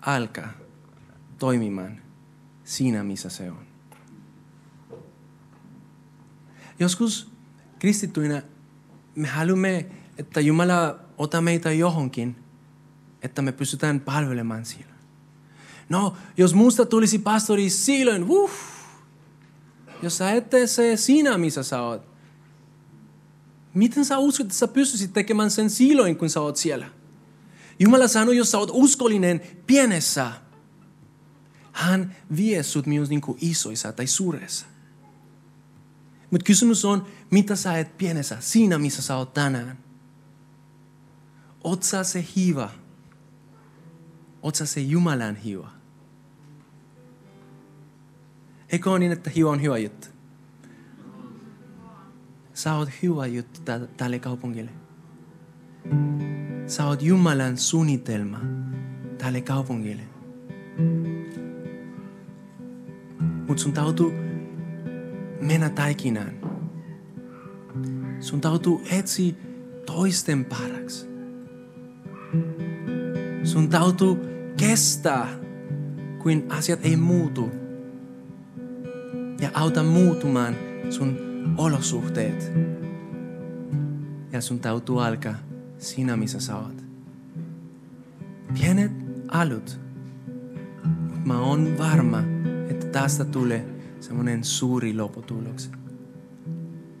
alkaa 0.00 0.48
toimimaan 1.38 1.98
siinä, 2.64 3.04
missä 3.04 3.28
se 3.28 3.50
on. 3.50 3.71
Joskus 6.78 7.30
kristittyinä 7.78 8.42
me 9.14 9.28
haluamme, 9.28 9.86
että 10.18 10.40
Jumala 10.40 10.98
ota 11.18 11.40
meitä 11.40 11.72
johonkin, 11.72 12.36
että 13.22 13.42
me 13.42 13.52
pystytään 13.52 14.00
palvelemaan 14.00 14.64
siellä. 14.64 14.92
No, 15.88 16.16
jos 16.36 16.54
musta 16.54 16.86
tulisi 16.86 17.18
pastori 17.18 17.70
silloin, 17.70 18.24
uff, 18.28 18.54
jos 20.02 20.18
sä 20.18 20.30
et 20.30 20.50
tee 20.50 20.66
se 20.66 20.96
siinä, 20.96 21.38
missä 21.38 21.62
sä 21.62 21.82
oot, 21.82 22.02
miten 23.74 24.04
sä 24.04 24.18
uskot, 24.18 24.46
että 24.46 24.58
sä 24.58 24.68
pystyisit 24.68 25.12
tekemään 25.12 25.50
sen 25.50 25.70
silloin, 25.70 26.16
kun 26.16 26.30
sä 26.30 26.40
oot 26.40 26.56
siellä? 26.56 26.88
Jumala 27.78 28.08
sanoi, 28.08 28.36
jos 28.36 28.50
sä 28.50 28.58
oot 28.58 28.70
uskollinen 28.72 29.40
pienessä, 29.66 30.32
hän 31.72 32.16
vie 32.36 32.62
sut 32.62 32.86
myös 32.86 33.08
niin 33.08 33.20
kuin 33.20 33.38
isoissa 33.40 33.92
tai 33.92 34.06
suuressa. 34.06 34.66
Mutta 36.32 36.44
kysymys 36.44 36.84
on, 36.84 37.06
mitä 37.30 37.56
sä 37.56 37.78
et 37.78 37.98
pienessä, 37.98 38.36
siinä 38.40 38.78
missä 38.78 39.02
sä 39.02 39.16
oot 39.16 39.34
tänään. 39.34 39.78
Oot 41.64 41.82
sä 41.82 42.04
se 42.04 42.24
hiva? 42.36 42.70
Oot 44.42 44.54
sä 44.54 44.66
se 44.66 44.80
Jumalan 44.80 45.36
hiva? 45.36 45.70
Eikö 48.68 48.90
ole 48.90 48.98
niin, 48.98 49.12
että 49.12 49.30
hiva 49.30 49.50
on 49.50 49.62
hyvä 49.62 49.78
juttu? 49.78 50.08
Sä 52.54 52.74
oot 52.74 52.88
hyvä 53.02 53.26
juttu 53.26 53.60
tälle 53.96 54.18
kaupungille. 54.18 54.70
Sä 56.66 56.86
oot 56.86 57.02
Jumalan 57.02 57.58
suunnitelma 57.58 58.40
tälle 59.18 59.40
kaupungille. 59.40 60.02
Mutta 63.48 63.62
sun 63.62 63.72
täytyy 63.72 64.31
mennä 65.42 65.68
taikinaan. 65.68 66.32
Sun 68.20 68.40
täytyy 68.40 68.72
etsiä 68.90 69.34
toisten 69.86 70.44
paraksi. 70.44 71.06
Sun 73.44 73.68
täytyy 73.68 74.16
kestää, 74.56 75.28
kun 76.18 76.42
asiat 76.48 76.80
ei 76.82 76.96
muutu. 76.96 77.50
Ja 79.40 79.50
auta 79.54 79.82
muutumaan 79.82 80.54
sun 80.90 81.18
olosuhteet. 81.58 82.52
Ja 84.32 84.40
sun 84.40 84.60
täytyy 84.60 85.06
alkaa 85.06 85.34
siinä, 85.78 86.16
missä 86.16 86.40
sä 86.40 86.56
oot. 86.56 86.84
Pienet 88.54 88.92
alut. 89.28 89.80
Mä 91.24 91.40
oon 91.40 91.78
varma, 91.78 92.22
että 92.68 92.86
tästä 92.86 93.24
tulee 93.24 93.81
semmoinen 94.02 94.44
suuri 94.44 94.96
lopputulos. 94.96 95.70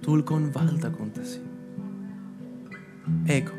Tulkoon 0.04 0.54
valtakuntasi. 0.54 1.40
Eikö? 3.28 3.52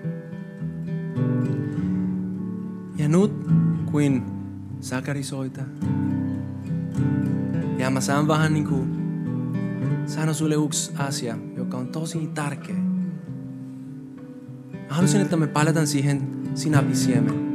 Ja 2.97 3.07
nyt, 3.07 3.31
kuin 3.91 4.23
Sakari 4.79 5.23
soita, 5.23 5.61
ja 7.77 7.89
mä 7.89 8.01
saan 8.01 8.27
vähän 8.27 8.53
niin 8.53 8.67
kuin 8.67 9.03
sanoa 10.05 10.33
sulle 10.33 10.55
yksi 10.55 10.91
asia, 10.97 11.37
joka 11.55 11.77
on 11.77 11.87
tosi 11.87 12.29
tärkeä. 12.33 12.75
Mä 14.73 14.89
haluaisin, 14.89 15.21
että 15.21 15.37
me 15.37 15.47
palataan 15.47 15.87
siihen 15.87 16.27
sinapisiemen. 16.55 17.53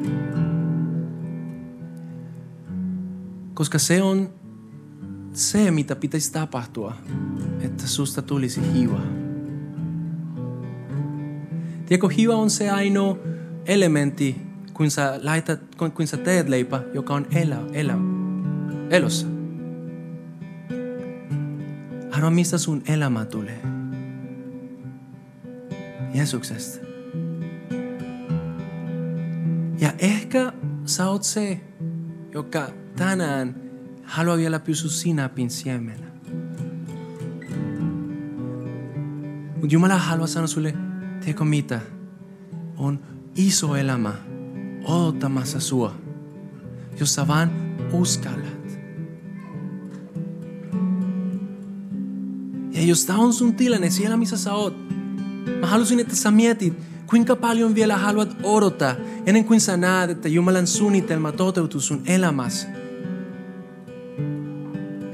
Koska 3.55 3.79
se 3.79 4.03
on 4.03 4.29
se, 5.32 5.70
mitä 5.70 5.96
pitäisi 5.96 6.32
tapahtua, 6.32 6.94
että 7.60 7.86
susta 7.86 8.22
tulisi 8.22 8.60
hiva. 8.74 9.00
Tiedätkö, 11.86 12.08
hiva 12.16 12.34
on 12.34 12.50
se 12.50 12.70
ainoa 12.70 13.18
elementti, 13.66 14.36
kun 14.74 14.90
sä, 14.90 15.20
laitat, 15.22 15.60
kun, 15.76 15.92
kun 15.92 16.06
sä 16.06 16.16
teet 16.16 16.48
leipä, 16.48 16.82
joka 16.94 17.14
on 17.14 17.26
elä, 17.34 17.58
elä, 17.72 17.98
elossa. 18.90 19.26
Arva, 22.12 22.30
mistä 22.30 22.58
sun 22.58 22.82
elämä 22.86 23.24
tulee? 23.24 23.60
Jeesuksesta. 26.14 26.86
Ja 29.80 29.92
ehkä 29.98 30.52
sä 30.84 31.08
oot 31.08 31.22
se, 31.22 31.60
joka 32.34 32.68
tänään 32.96 33.67
pysyä 34.64 34.90
sinapin 34.90 35.50
siemenä. 35.50 36.06
Mutta 39.52 39.66
Jumala 39.74 39.98
haluaa 39.98 40.26
sanoa 40.26 40.46
sulle, 40.46 40.74
tiedätkö 41.20 41.44
mitä? 41.44 41.80
On 42.76 42.98
iso 43.36 43.76
elämä 43.76 44.14
odottamassa 44.84 45.60
sua, 45.60 45.94
jos 47.00 47.14
sä 47.14 47.28
vaan 47.28 47.50
uskallat. 47.92 48.78
Ja 52.72 52.82
jos 52.82 53.04
tämä 53.04 53.18
on 53.18 53.32
sun 53.32 53.54
tilanne 53.54 53.90
siellä, 53.90 54.16
missä 54.16 54.36
sä 54.36 54.54
oot, 54.54 54.76
mä 55.61 55.66
halusin, 55.66 56.00
että 56.00 56.16
sä 56.16 56.30
mietit, 56.30 56.78
kuinka 57.06 57.36
paljon 57.36 57.74
vielä 57.74 57.96
haluat 57.96 58.36
odottaa 58.42 58.94
ennen 59.26 59.44
kuin 59.44 59.61
sä 59.61 59.76
näet, 59.76 60.11
että 60.11 60.28
Jumalan 60.28 60.66
suunnitelma 60.66 61.32
toteutuu 61.32 61.80
sun 61.80 62.02
elämässä. 62.06 62.78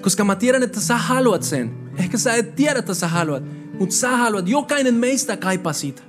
Koska 0.05 0.25
mä 0.25 0.37
tiedän, 0.37 0.63
että 0.63 0.81
sä 0.81 0.97
haluat 0.97 1.43
sen. 1.43 1.75
Ehkä 1.97 2.19
sä 2.19 2.35
et 2.35 2.55
tiedä, 2.55 2.79
että 2.79 2.95
sä 2.95 3.09
haluat. 3.09 3.43
Mutta 3.79 3.95
sä 3.95 4.17
haluat. 4.17 4.49
Jokainen 4.49 4.95
meistä 4.95 5.37
kaipaa 5.37 5.73
siitä. 5.73 6.03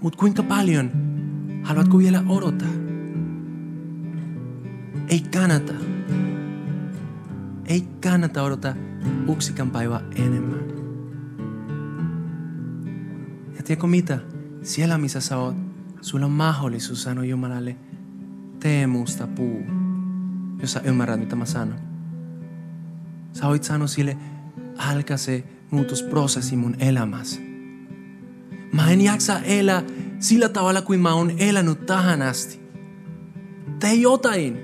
Mutta 0.00 0.18
kuinka 0.18 0.42
paljon 0.42 0.90
haluatko 1.62 1.98
vielä 1.98 2.24
odottaa? 2.28 2.68
Ei 5.08 5.20
kannata. 5.20 5.72
Ei 7.64 7.80
kannata 7.80 8.42
odottaa 8.42 8.74
uksikan 9.26 9.70
päivä 9.70 10.00
enemmän. 10.14 10.64
Ja 13.56 13.62
tiedätkö 13.62 13.86
mitä? 13.86 14.18
Siellä 14.62 14.98
missä 14.98 15.20
sä 15.20 15.38
oot, 15.38 15.56
sulla 16.00 16.26
on 16.26 16.32
mahdollisuus 16.32 17.02
sanoa 17.02 17.24
Jumalalle, 17.24 17.76
tee 18.60 18.86
musta 18.86 19.26
puu. 19.26 19.62
Jos 20.60 20.72
sä 20.72 20.80
ymmärrät, 20.84 21.20
mitä 21.20 21.36
mä 21.36 21.44
sanon. 21.44 21.91
Sä 23.32 23.46
voit 23.46 23.64
sanoa 23.64 23.86
sille, 23.86 24.16
alkaa 24.76 25.16
se 25.16 25.44
muutosprosessi 25.70 26.56
mun 26.56 26.76
elämässä. 26.78 27.40
Mä 28.72 28.90
en 28.90 29.00
jaksa 29.00 29.38
elää 29.38 29.82
sillä 30.18 30.48
tavalla 30.48 30.82
kuin 30.82 31.00
mä 31.00 31.14
oon 31.14 31.32
elänyt 31.38 31.86
tähän 31.86 32.22
asti. 32.22 32.60
Tee 33.80 33.94
jotain. 33.94 34.58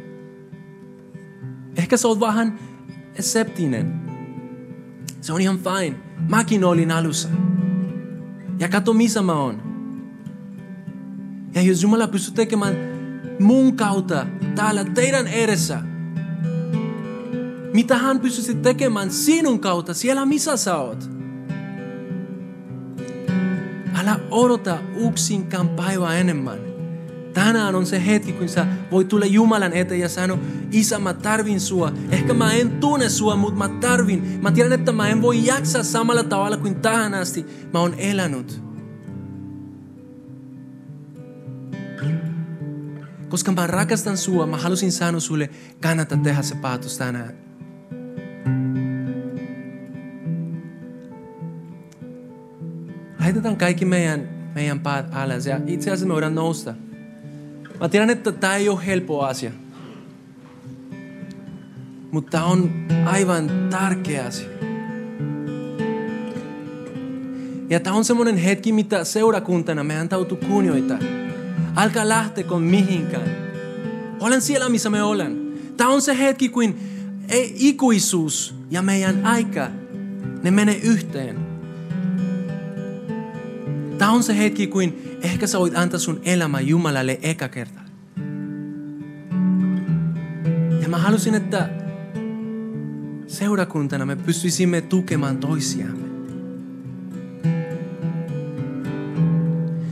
Ehkä 1.76 1.96
sä 1.96 2.08
oot 2.08 2.20
vähän 2.20 2.58
septinen. 3.20 4.00
Se 5.20 5.32
on 5.32 5.40
ihan 5.40 5.58
fine. 5.58 5.96
Mäkin 6.28 6.64
olin 6.64 6.90
alussa. 6.90 7.28
Ja 8.58 8.68
kato 8.68 8.92
missä 8.92 9.22
mä 9.22 9.32
oon. 9.32 9.62
Ja 11.54 11.62
jos 11.62 11.82
Jumala 11.82 12.08
pystyy 12.08 12.34
tekemään 12.34 12.76
mun 13.40 13.76
kautta 13.76 14.26
täällä 14.54 14.84
teidän 14.84 15.26
edessä, 15.26 15.82
mitä 17.78 17.98
hän 17.98 18.20
pystyisi 18.20 18.54
tekemään 18.54 19.10
sinun 19.10 19.60
kautta 19.60 19.94
siellä 19.94 20.26
missä 20.26 20.56
sä 20.56 20.76
oot. 20.76 21.10
Älä 23.94 24.20
odota 24.30 24.78
yksinkaan 25.08 25.68
päivää 25.68 26.18
enemmän. 26.18 26.58
Tänään 27.34 27.74
on 27.74 27.86
se 27.86 28.06
hetki, 28.06 28.32
kun 28.32 28.48
sä 28.48 28.66
voit 28.90 29.08
tulla 29.08 29.26
Jumalan 29.26 29.72
eteen 29.72 30.00
ja 30.00 30.08
sanoa, 30.08 30.38
Isä, 30.72 30.98
mä 30.98 31.14
tarvin 31.14 31.60
sua. 31.60 31.92
Ehkä 32.10 32.34
mä 32.34 32.52
en 32.52 32.70
tunne 32.70 33.08
sua, 33.08 33.36
mutta 33.36 33.58
mä 33.58 33.68
tarvin. 33.68 34.38
Mä 34.42 34.50
tiedän, 34.50 34.72
että 34.72 34.92
mä 34.92 35.08
en 35.08 35.22
voi 35.22 35.46
jaksaa 35.46 35.82
samalla 35.82 36.22
tavalla 36.22 36.56
kuin 36.56 36.74
tähän 36.74 37.14
asti 37.14 37.46
mä 37.72 37.80
oon 37.80 37.94
elänyt. 37.98 38.62
Koska 43.28 43.52
mä 43.52 43.66
rakastan 43.66 44.16
sua, 44.16 44.46
mä 44.46 44.56
halusin 44.56 44.92
sanoa 44.92 45.20
sulle, 45.20 45.50
kannattaa 45.80 46.18
tehdä 46.18 46.42
se 46.42 46.54
päätös 46.54 46.98
tänään. 46.98 47.47
Laitetaan 53.28 53.56
kaikki 53.56 53.84
meidän, 53.84 54.28
meidän 54.54 54.80
päät 54.80 55.06
alas 55.12 55.46
ja 55.46 55.60
itse 55.66 55.90
asiassa 55.90 56.06
me 56.06 56.14
voidaan 56.14 56.34
nousta. 56.34 56.74
Mä 57.80 57.88
tiedän, 57.88 58.10
että 58.10 58.32
tämä 58.32 58.56
ei 58.56 58.68
ole 58.68 58.86
helppo 58.86 59.20
asia. 59.20 59.50
Mutta 62.10 62.44
on 62.44 62.86
aivan 63.04 63.50
tärkeä 63.70 64.24
asia. 64.24 64.48
Ja 67.70 67.80
tämä 67.80 67.96
on 67.96 68.04
semmoinen 68.04 68.36
hetki, 68.36 68.72
mitä 68.72 69.04
seurakuntana 69.04 69.84
me 69.84 69.98
antautu 69.98 70.36
kunnioittaa. 70.36 70.98
Älkää 71.76 72.08
lähtekö 72.08 72.58
mihinkään. 72.58 73.30
Olen 74.20 74.40
siellä, 74.40 74.68
missä 74.68 74.90
me 74.90 75.02
olen. 75.02 75.52
Tämä 75.76 75.90
on 75.90 76.02
se 76.02 76.18
hetki, 76.18 76.48
kun 76.48 76.74
ei 77.28 77.54
ikuisuus 77.56 78.54
ja 78.70 78.82
meidän 78.82 79.26
aika, 79.26 79.68
ne 80.42 80.50
menee 80.50 80.80
yhteen. 80.82 81.47
Tämä 83.98 84.10
on 84.10 84.22
se 84.22 84.38
hetki, 84.38 84.66
kun 84.66 84.92
ehkä 85.22 85.46
sä 85.46 85.58
voit 85.58 85.76
antaa 85.76 86.00
sun 86.00 86.20
elämä 86.24 86.60
Jumalalle 86.60 87.18
eka 87.22 87.48
kerta. 87.48 87.80
Ja 90.82 90.88
mä 90.88 90.98
halusin, 90.98 91.34
että 91.34 91.70
seurakuntana 93.26 94.06
me 94.06 94.16
pystyisimme 94.16 94.80
tukemaan 94.80 95.38
toisiamme. 95.38 96.08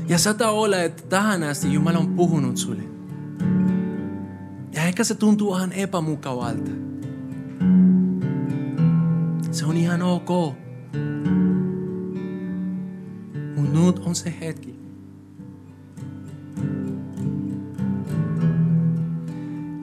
Ja 0.09 0.19
saattaa 0.19 0.51
olla, 0.51 0.79
että 0.79 1.03
tähän 1.03 1.43
asti 1.43 1.73
Jumala 1.73 1.99
on 1.99 2.15
puhunut 2.15 2.57
sulle. 2.57 2.83
Ja 4.73 4.83
ehkä 4.83 5.05
se 5.05 5.15
tuntuu 5.15 5.55
ihan 5.57 5.73
epämukavalta. 5.73 6.71
Se 9.51 9.67
on 9.67 9.77
ihan 9.77 10.03
ok. 10.03 10.57
Nyt 13.57 13.99
on 13.99 14.15
se 14.15 14.35
hetki. 14.41 14.81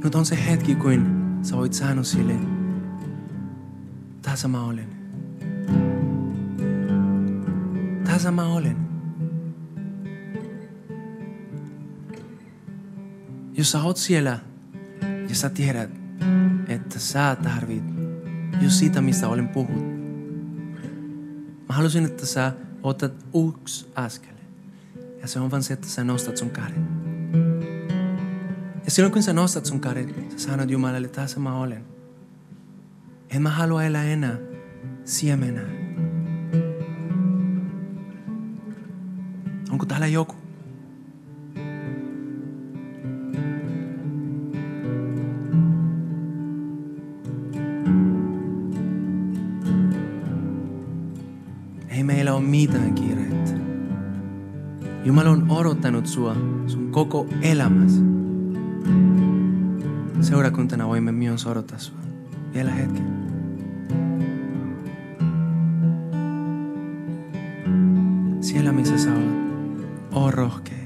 Nyt 0.04 0.16
on 0.16 0.26
se 0.26 0.38
hetki, 0.46 0.76
kun 0.76 1.06
sä 1.42 1.58
voit 1.58 1.74
sanoa 1.74 2.04
sille, 2.04 2.34
tässä 4.22 4.48
mä 4.48 4.64
olen. 4.64 4.88
Tässä 8.04 8.32
mä 8.32 8.46
olen. 8.46 8.78
Jos 13.58 13.76
oot 13.76 13.98
siellä 13.98 14.40
ja 15.30 15.36
sä 15.36 15.50
tiedät, 15.50 15.90
että 16.68 17.00
sä 17.00 17.38
tarvit 17.44 17.84
just 18.62 18.76
sitä, 18.76 19.02
mistä 19.02 19.28
olen 19.28 19.48
puhut. 19.48 19.84
Mä 21.70 21.76
halusin, 21.76 22.06
että 22.06 22.26
sä 22.26 22.52
otat 22.84 23.26
yksi 23.48 23.92
askel. 23.96 24.34
Ja 25.22 25.28
se 25.28 25.40
on 25.40 25.52
vaan 25.52 25.64
se, 25.64 25.74
että 25.74 25.88
sä 25.88 26.04
nostat 26.04 26.38
sun 26.38 26.50
käden. 26.50 26.88
Ja 28.86 28.92
silloin 28.92 29.14
kun 29.14 29.24
sä 29.24 29.34
nostat 29.34 29.66
sun 29.66 29.80
käden, 29.80 30.32
sä 30.32 30.40
sanot 30.40 30.70
Jumalalle, 30.70 31.08
tässä 31.08 31.40
mä 31.40 31.58
olen. 31.58 31.86
En 33.30 33.42
mä 33.42 33.50
halua 33.50 33.84
elää 33.84 34.04
enää 34.04 34.38
siemenä. 35.06 35.62
Onko 39.72 39.86
täällä 39.86 40.08
joku? 40.08 40.43
Jumala 55.64 55.72
on 55.72 55.78
odottanut 55.78 56.07
sua 56.07 56.36
sun 56.68 56.91
koko 56.91 57.28
elämässä. 57.41 58.01
Seurakuntana 60.22 60.88
voimme 60.88 61.11
myös 61.11 61.47
odottaa 61.47 61.80
sua. 61.80 61.97
Vielä 62.53 62.72
hetken. 62.72 63.05
Siellä 68.41 68.72
missä 68.72 68.97
sä 68.97 69.09
oot, 69.14 69.86
oo 70.11 70.32
rohkea. 70.32 70.84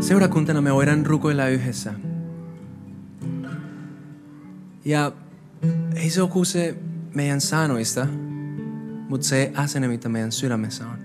Seurakuntana 0.00 0.60
me 0.60 0.74
voidaan 0.74 1.06
rukoilla 1.06 1.48
yhdessä. 1.48 1.94
Ja 4.84 5.12
ei 6.06 6.10
se 6.10 6.22
ole 6.22 6.44
se 6.44 6.76
meidän 7.14 7.40
sanoista, 7.40 8.06
mutta 9.08 9.26
se 9.26 9.52
asenne, 9.54 9.88
mitä 9.88 10.08
meidän 10.08 10.32
sydämessä 10.32 10.86
on. 10.86 10.98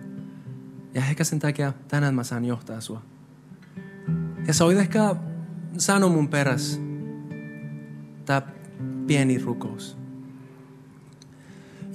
Ja 0.93 1.02
ehkä 1.02 1.24
sen 1.24 1.39
takia 1.39 1.74
tänään 1.88 2.16
mä 2.16 2.24
saan 2.24 2.45
johtaa 2.45 2.82
sua. 2.82 3.02
Ja 4.47 4.54
sä 4.54 4.66
voit 4.66 4.78
ehkä 4.78 5.16
sanoa 5.78 6.10
mun 6.10 6.28
peräs 6.28 6.82
tää 8.26 8.41
pieni 9.08 9.38
rukous. 9.38 9.97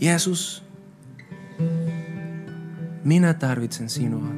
Jeesus, 0.01 0.65
minä 3.05 3.35
tarvitsen 3.35 3.89
sinua. 3.89 4.29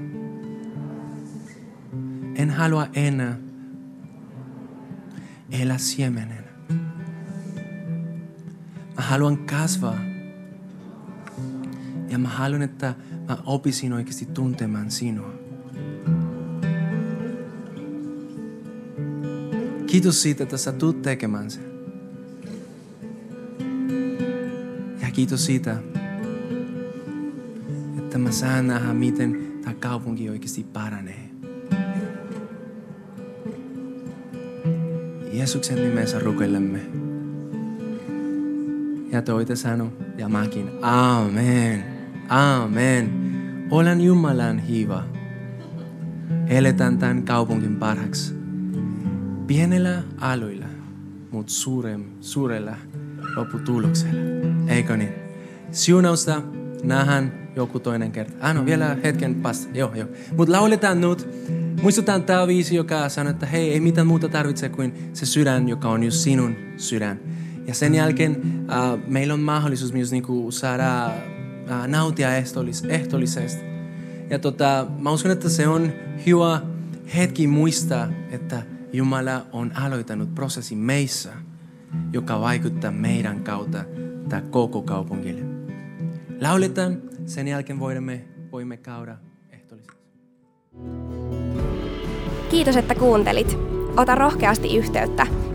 En 2.34 2.50
halua 2.50 2.86
enää 2.94 3.38
elää 5.50 5.78
siemenen. 5.78 6.47
Haluan 9.08 9.38
kasvaa. 9.38 9.98
Ja 12.08 12.18
mä 12.18 12.28
haluan, 12.28 12.62
että 12.62 12.94
mä 13.28 13.38
opisin 13.46 13.92
oikeasti 13.92 14.26
tuntemaan 14.26 14.90
sinua. 14.90 15.34
Kiitos 19.86 20.22
siitä, 20.22 20.42
että 20.42 20.56
sä 20.56 20.72
tulet 20.72 21.02
tekemään 21.02 21.50
sen. 21.50 21.64
Ja 25.02 25.10
kiitos 25.12 25.46
siitä, 25.46 25.76
että 27.98 28.18
mä 28.18 28.30
saan 28.30 28.66
nähdä, 28.66 28.94
miten 28.94 29.52
tämä 29.62 29.74
kaupunki 29.74 30.30
oikeasti 30.30 30.64
paranee. 30.72 31.30
Jeesuksen 35.32 35.76
nimessä 35.76 36.18
rukoilemme. 36.18 36.97
Ja 39.18 39.22
toite 39.22 39.56
sano, 39.56 39.92
ja 40.18 40.28
mäkin, 40.28 40.70
Amen, 40.82 41.84
Amen. 42.28 43.10
Olen 43.70 44.00
Jumalan 44.00 44.58
hiiva. 44.58 45.04
Eletään 46.46 46.98
tämän 46.98 47.22
kaupungin 47.22 47.76
parhaaksi. 47.76 48.34
Pienellä 49.46 50.02
aloilla, 50.20 50.66
mutta 51.30 51.52
suurella 52.20 52.76
lopputuloksella. 53.36 54.20
Eikö 54.68 54.96
niin? 54.96 55.12
Siunausta 55.70 56.42
nähdään 56.82 57.32
joku 57.56 57.80
toinen 57.80 58.12
kerta. 58.12 58.32
Ah 58.40 58.54
no, 58.54 58.66
vielä 58.66 58.96
hetken 59.02 59.34
pasta. 59.34 59.78
Joo, 59.78 59.94
joo. 59.94 60.08
Mutta 60.36 60.52
lauletaan 60.52 61.00
nyt. 61.00 61.28
Muistutaan 61.82 62.22
tämä 62.22 62.46
viisi, 62.46 62.76
joka 62.76 63.08
sanoo, 63.08 63.30
että 63.30 63.46
hei, 63.46 63.72
ei 63.72 63.80
mitään 63.80 64.06
muuta 64.06 64.28
tarvitse 64.28 64.68
kuin 64.68 64.94
se 65.12 65.26
sydän, 65.26 65.68
joka 65.68 65.88
on 65.88 66.02
just 66.02 66.16
sinun 66.16 66.56
sydän. 66.76 67.20
Ja 67.68 67.74
sen 67.74 67.94
jälkeen 67.94 68.42
äh, 68.70 68.98
meillä 69.06 69.34
on 69.34 69.40
mahdollisuus 69.40 69.92
myös 69.92 70.10
niinku 70.10 70.50
saada 70.50 71.06
äh, 71.06 71.86
nautia 71.86 72.36
ehtoollis, 72.36 72.84
ehtoollisesti. 72.84 73.64
Ja 74.30 74.38
tota, 74.38 74.86
mä 74.98 75.10
uskon, 75.10 75.30
että 75.32 75.48
se 75.48 75.68
on 75.68 75.92
hyvä 76.26 76.60
hetki 77.16 77.46
muistaa, 77.46 78.08
että 78.30 78.62
Jumala 78.92 79.46
on 79.52 79.72
aloittanut 79.76 80.34
prosessin 80.34 80.78
meissä, 80.78 81.32
joka 82.12 82.40
vaikuttaa 82.40 82.90
meidän 82.90 83.44
kautta 83.44 83.84
tämä 84.28 84.42
koko 84.42 84.82
kaupungille. 84.82 85.42
Lauletaan, 86.40 87.02
sen 87.26 87.48
jälkeen 87.48 87.80
voimme, 87.80 88.24
voimme 88.52 88.76
käydä 88.76 89.16
ehtoollisesti. 89.50 89.98
Kiitos, 92.50 92.76
että 92.76 92.94
kuuntelit. 92.94 93.58
Ota 93.96 94.14
rohkeasti 94.14 94.76
yhteyttä, 94.76 95.26